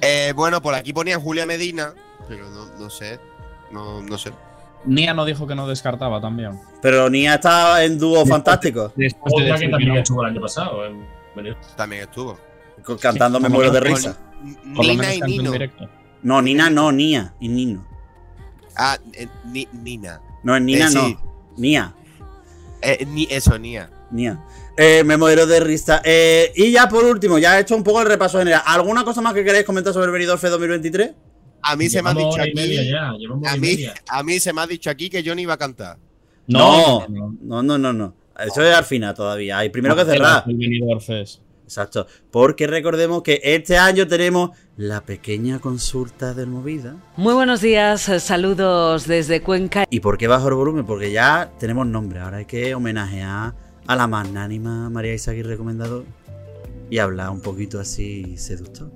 [0.00, 1.94] Eh, bueno, por aquí ponían Julia Medina,
[2.28, 3.18] pero no, no sé.
[3.70, 4.32] No, no sé.
[4.84, 6.60] Nia no dijo que no descartaba también.
[6.80, 9.98] Pero Nia está en dúo fantástico, Después de que también no.
[9.98, 10.86] estuvo el año pasado.
[10.86, 11.04] en.
[11.76, 12.38] También estuvo.
[13.00, 14.16] cantando Me como muero de risa.
[14.64, 15.52] Nina y Nino.
[16.22, 17.86] No, Nina no, Nia y Nino.
[18.76, 20.20] Ah, eh, Ni- Nina.
[20.46, 21.52] No, es Nina Eh, no.
[21.56, 21.94] Nia.
[22.80, 23.90] Eh, ni eso, Nia.
[24.12, 24.44] Nia.
[24.76, 26.00] Eh, me muero de risa.
[26.04, 28.62] Eh, y ya por último, ya he hecho un poco el repaso general.
[28.64, 31.10] ¿Alguna cosa más que queréis comentar sobre el Benidorm Fest 2023?
[31.62, 32.88] A mí se me ha dicho aquí.
[32.88, 33.08] ya.
[33.08, 33.76] A mí,
[34.08, 35.98] a mí se me ha dicho aquí que Johnny iba a cantar.
[36.46, 37.92] No, no, no, no.
[37.92, 38.14] no.
[38.38, 39.58] Eso es al final todavía.
[39.58, 40.44] Hay primero que cerrar.
[40.46, 41.40] El Benidorm Fest.
[41.66, 42.06] Exacto.
[42.30, 46.94] Porque recordemos que este año tenemos la pequeña consulta del Movida.
[47.16, 49.84] Muy buenos días, eh, saludos desde Cuenca.
[49.90, 50.86] ¿Y por qué bajo el volumen?
[50.86, 52.20] Porque ya tenemos nombre.
[52.20, 53.54] Ahora hay que homenajear
[53.84, 56.04] a la magnánima María Isaguirre Recomendador
[56.88, 58.92] y hablar un poquito así seductor.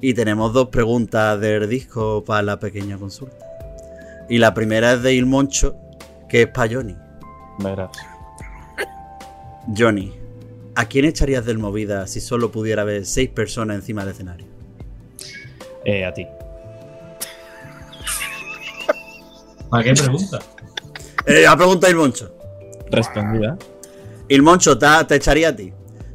[0.00, 3.36] Y tenemos dos preguntas del disco para la pequeña consulta.
[4.28, 5.76] Y la primera es de Il Moncho,
[6.28, 6.96] que es para Johnny.
[7.58, 7.90] Verás.
[9.76, 10.12] Johnny,
[10.74, 14.46] ¿a quién echarías del Movida si solo pudiera haber seis personas encima del escenario?
[15.84, 16.26] Eh, a ti.
[19.70, 20.38] ¿Para qué pregunta?
[21.26, 22.34] Eh, la pregunta Il Moncho.
[22.90, 23.56] Respondida.
[24.28, 25.72] Il Moncho, te, te echaría a ti.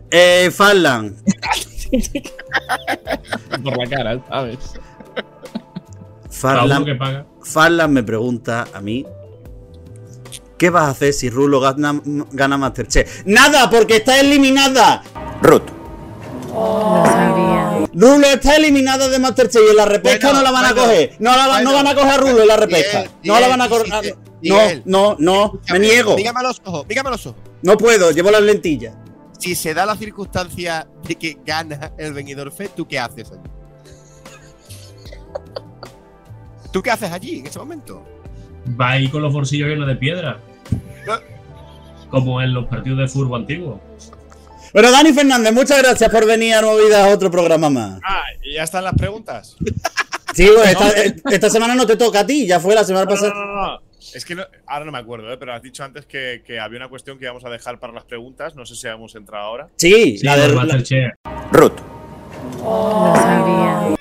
[0.09, 1.17] Eh, Farlan,
[3.63, 4.57] Por la cara, ¿sabes?
[6.41, 7.25] Cada uno Farlan, que paga.
[7.41, 9.05] Farlan me pregunta a mí.
[10.57, 12.01] ¿Qué vas a hacer si Rulo gana,
[12.31, 13.23] gana Masterchef?
[13.25, 13.69] ¡Nada!
[13.69, 15.03] ¡Porque está eliminada!
[15.41, 15.63] Ruth.
[17.93, 20.85] Rulo está eliminada de Masterchef y en la repesca Bueno, no la van bueno, a
[20.87, 21.15] coger.
[21.19, 21.83] No, la, van- no bueno.
[21.85, 22.97] van a coger a Rulo en la repesca.
[22.99, 24.17] Miguel, no la van a coger.
[24.41, 25.59] No, no, no.
[25.71, 26.15] Me niego.
[26.15, 27.39] Dígame a los ojos, dígame a los ojos.
[27.61, 28.95] No puedo, llevo las lentillas.
[29.39, 33.41] Si se da la circunstancia de que gana el venidor Fest, ¿tú qué haces allí?
[36.71, 38.03] ¿Tú qué haces allí en ese momento?
[38.79, 40.39] Va ahí con los bolsillos llenos de piedra.
[42.09, 43.79] Como en los partidos de fútbol antiguos.
[44.73, 47.99] Bueno, Dani Fernández, muchas gracias por venir a Movidas a otro programa más.
[48.03, 49.55] Ah, ¿y ya están las preguntas?
[50.33, 53.11] Sí, pues, esta, esta semana no te toca a ti, ya fue la semana No,
[53.11, 53.33] pasada.
[53.33, 53.81] no, no, no.
[54.13, 55.37] Es que no- ahora no me acuerdo, ¿eh?
[55.37, 58.03] pero has dicho antes que, que había una cuestión que íbamos a dejar para las
[58.05, 58.55] preguntas.
[58.55, 59.67] No sé si hemos entrado ahora.
[59.77, 60.47] Sí, Sí, la de.
[60.49, 60.55] los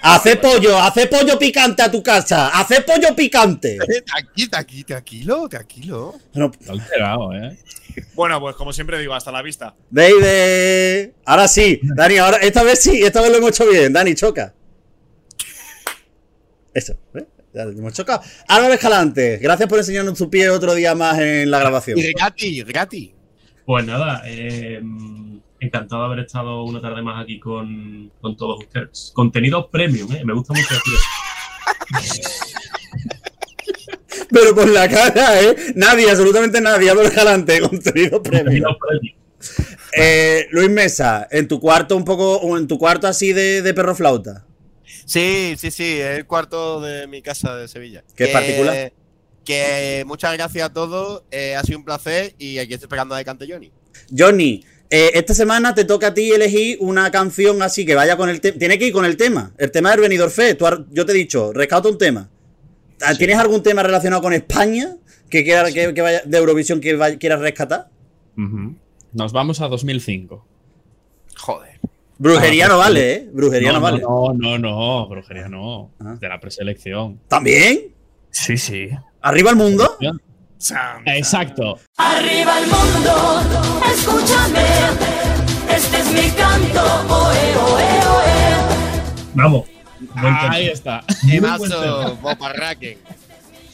[0.03, 3.77] Hace pollo, hace pollo picante a tu casa, hace pollo picante.
[4.07, 6.15] Tranquilo, tranquilo, tranquilo, tranquilo.
[6.33, 7.59] Bueno, alterado, ¿eh?
[8.15, 9.75] Bueno, pues como siempre digo, hasta la vista.
[9.91, 11.13] baby.
[11.25, 13.93] Ahora sí, Dani, ahora, esta vez sí, esta vez lo hemos hecho bien.
[13.93, 14.55] Dani, choca.
[16.73, 16.95] Eso,
[17.53, 18.23] lo hemos chocado.
[18.49, 21.99] Álvaro Escalante, gracias por enseñarnos tu pie otro día más en la grabación.
[21.99, 23.16] Y Regati, Regati.
[23.67, 24.81] Pues nada, eh,
[25.59, 29.11] encantado de haber estado una tarde más aquí con, con todos ustedes.
[29.13, 30.23] Contenido premium, ¿eh?
[30.25, 32.37] Me gusta mucho decir eso.
[34.31, 35.57] Pero por la cara, ¿eh?
[35.75, 36.91] Nadie, absolutamente nadie.
[36.91, 38.45] Álvaro Escalante, contenido premium.
[38.45, 39.17] Contenido premium.
[39.99, 43.75] Eh, Luis Mesa, en tu cuarto un poco, o en tu cuarto así de, de
[43.75, 44.47] perro flauta.
[45.05, 48.05] Sí, sí, sí, es el cuarto de mi casa de Sevilla.
[48.15, 48.93] ¿Qué es particular?
[49.47, 53.19] Que muchas gracias a todos, eh, ha sido un placer y aquí estoy esperando a
[53.19, 53.71] que cante Johnny.
[54.17, 58.29] Johnny, eh, esta semana te toca a ti elegir una canción así que vaya con
[58.29, 58.59] el tema.
[58.59, 59.53] Tiene que ir con el tema.
[59.57, 60.55] El tema del.
[60.57, 62.29] Tú har- yo te he dicho, rescata un tema.
[63.01, 64.97] Ah, ¿Tienes algún tema relacionado con España
[65.31, 67.89] que quiera que, que vaya de Eurovisión que vaya- quieras rescatar?
[69.13, 70.45] Nos vamos a 2005.
[71.37, 71.79] Joder.
[72.19, 73.29] Brujería no vale, ¿eh?
[73.33, 74.01] Brujería no, vale.
[74.01, 75.91] No, no, no, brujería no.
[76.01, 76.17] Ah.
[76.21, 77.21] De la preselección.
[77.29, 77.95] ¿También?
[78.37, 78.91] Sí, sí.
[79.23, 79.97] ¿Arriba el mundo?
[81.07, 81.79] Exacto.
[81.97, 83.43] Arriba el mundo,
[83.91, 84.63] escúchame.
[85.75, 89.33] Este es mi canto, oe, oe, oe.
[89.35, 89.65] Vamos.
[90.51, 91.03] Ahí está.
[91.27, 92.17] Temazo.
[92.17, 92.99] Bob Arraken.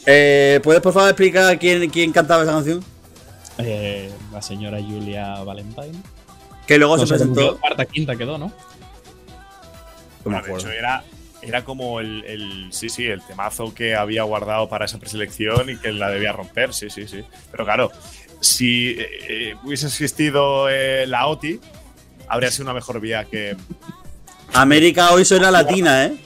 [0.07, 2.85] Eh, ¿Puedes por favor explicar quién, quién cantaba esa canción?
[3.59, 6.01] Eh, la señora Julia Valentine.
[6.69, 7.59] Que luego No se presentó.
[7.59, 8.53] cuarta, quinta quedó, ¿no?
[10.25, 10.59] No me acuerdo.
[10.59, 11.03] hecho, era,
[11.43, 15.77] era como el, el- Sí, sí, el temazo que había guardado para esa preselección y
[15.77, 17.23] que la debía romper, sí, sí, sí.
[17.51, 17.91] Pero claro,
[18.41, 21.61] si eh, eh, hubiese existido eh, la OTI,
[22.29, 23.57] habría sido una mejor vía que,
[24.55, 26.17] América hoy suena latina, ¿eh?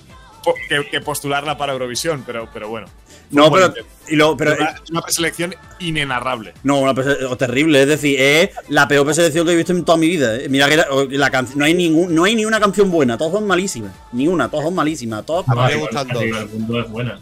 [0.69, 2.87] que, que postularla para Eurovisión, pero, pero bueno.
[3.31, 3.66] No, pero.
[3.66, 3.89] intento.
[4.09, 6.55] y luego- pero es una, es una preselección inenarrable.
[6.62, 6.95] no, una
[7.37, 10.37] terrible, es decir, es la peor preselección que he visto en toda mi vida.
[10.37, 10.49] ¿eh?
[10.49, 13.18] Mira que la, o- la can- no hay ningún, no hay ni una canción buena,
[13.18, 13.93] todas son malísimas.
[14.12, 15.24] Ni una, todas son malísimas.
[15.27, 17.20] Todas A mí me gustan es buena.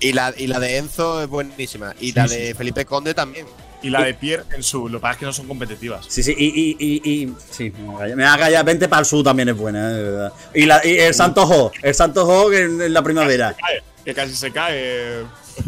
[0.00, 1.94] Y la, y la de Enzo es buenísima.
[2.00, 3.46] Y la de Felipe Conde también.
[3.84, 4.88] Y la de Pierre en su.
[4.88, 6.06] Lo que pasa es que no son competitivas.
[6.08, 8.16] Sí, sí, y, y, y, y- sí, me voy a callar.
[8.16, 10.32] me voy a callar, vente para el sur también es buena, eh, de verdad.
[10.54, 13.54] Y, la, y el Santo Jo, el Santo Jo en, en la primavera.
[13.60, 15.22] Cae, que casi se cae.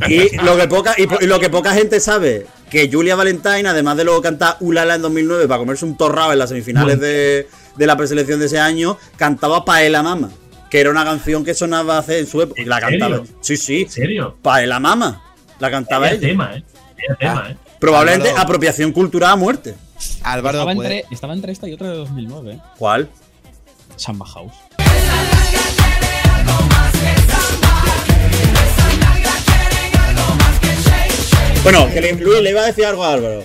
[0.09, 4.05] Y lo que poca, y, lo que poca gente sabe, que Julia Valentine, además de
[4.05, 7.97] luego cantar Ulala en 2009 para comerse un torrado en las semifinales de, de la
[7.97, 10.30] preselección de ese año, cantaba Paela Mama,
[10.70, 12.61] que era una canción que sonaba hace en su época.
[12.61, 13.16] y La ¿En cantaba.
[13.18, 13.32] serio?
[13.41, 14.37] Sí, sí, ¿En serio?
[14.43, 15.22] Paela Mama.
[15.61, 16.28] La cantaba Vaya ella.
[16.28, 16.64] tema, ¿eh?
[16.97, 17.57] Vaya tema, ¿eh?
[17.78, 18.45] Probablemente Álvaro.
[18.45, 19.74] apropiación cultural a muerte.
[20.22, 22.59] Álvaro, Estaba entre, estaba entre esta y otra de 2009, ¿eh?
[22.78, 23.09] ¿Cuál?
[23.97, 24.53] Samba House.
[31.65, 33.43] Bueno, que le, Luis le iba a decir algo a Álvaro.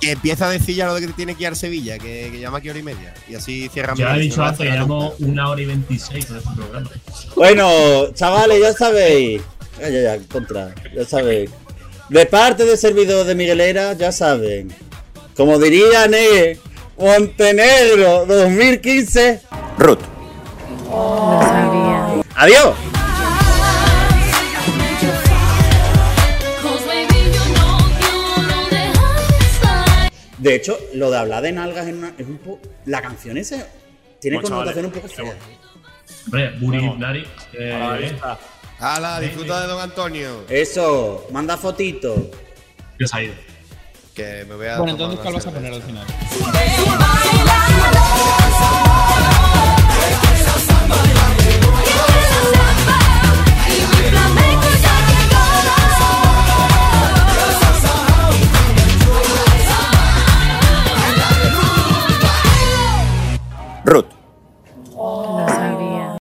[0.00, 2.28] que empieza a decir ya lo de que te tiene que ir a Sevilla, que,
[2.32, 3.14] que llama aquí hora y media.
[3.28, 5.14] Y así cierra Ya he dicho antes que nunca.
[5.20, 6.90] una hora y veintiséis con este programa.
[7.36, 9.42] Bueno, chavales, ya sabéis.
[9.80, 10.74] Ya, ya, ya, contra.
[10.94, 11.50] Ya sabéis.
[12.08, 14.74] De parte del servidor de Miguelera, ya saben.
[15.36, 16.58] Como dirían, eh,
[16.98, 19.40] Montenegro 2015.
[19.78, 20.00] Ruth.
[22.34, 22.74] Adiós.
[30.40, 32.60] De hecho, lo de hablar de nalgas en una- es un poco.
[32.86, 33.66] La canción esa
[34.20, 35.34] tiene Bueno, connotación un poco fea.
[36.26, 36.90] Hombre, Buri.
[36.98, 37.26] Nari.
[37.58, 38.38] eh, A la vista.
[38.78, 40.44] Hala, disfruta de Don Antonio.
[40.48, 42.30] Eso, manda fotito.
[42.98, 43.34] que se ha ido.
[44.14, 44.76] Que me voy a.
[44.78, 46.06] Bueno, entonces, ¿cuál vas a poner al final?
[63.90, 64.19] Ruth.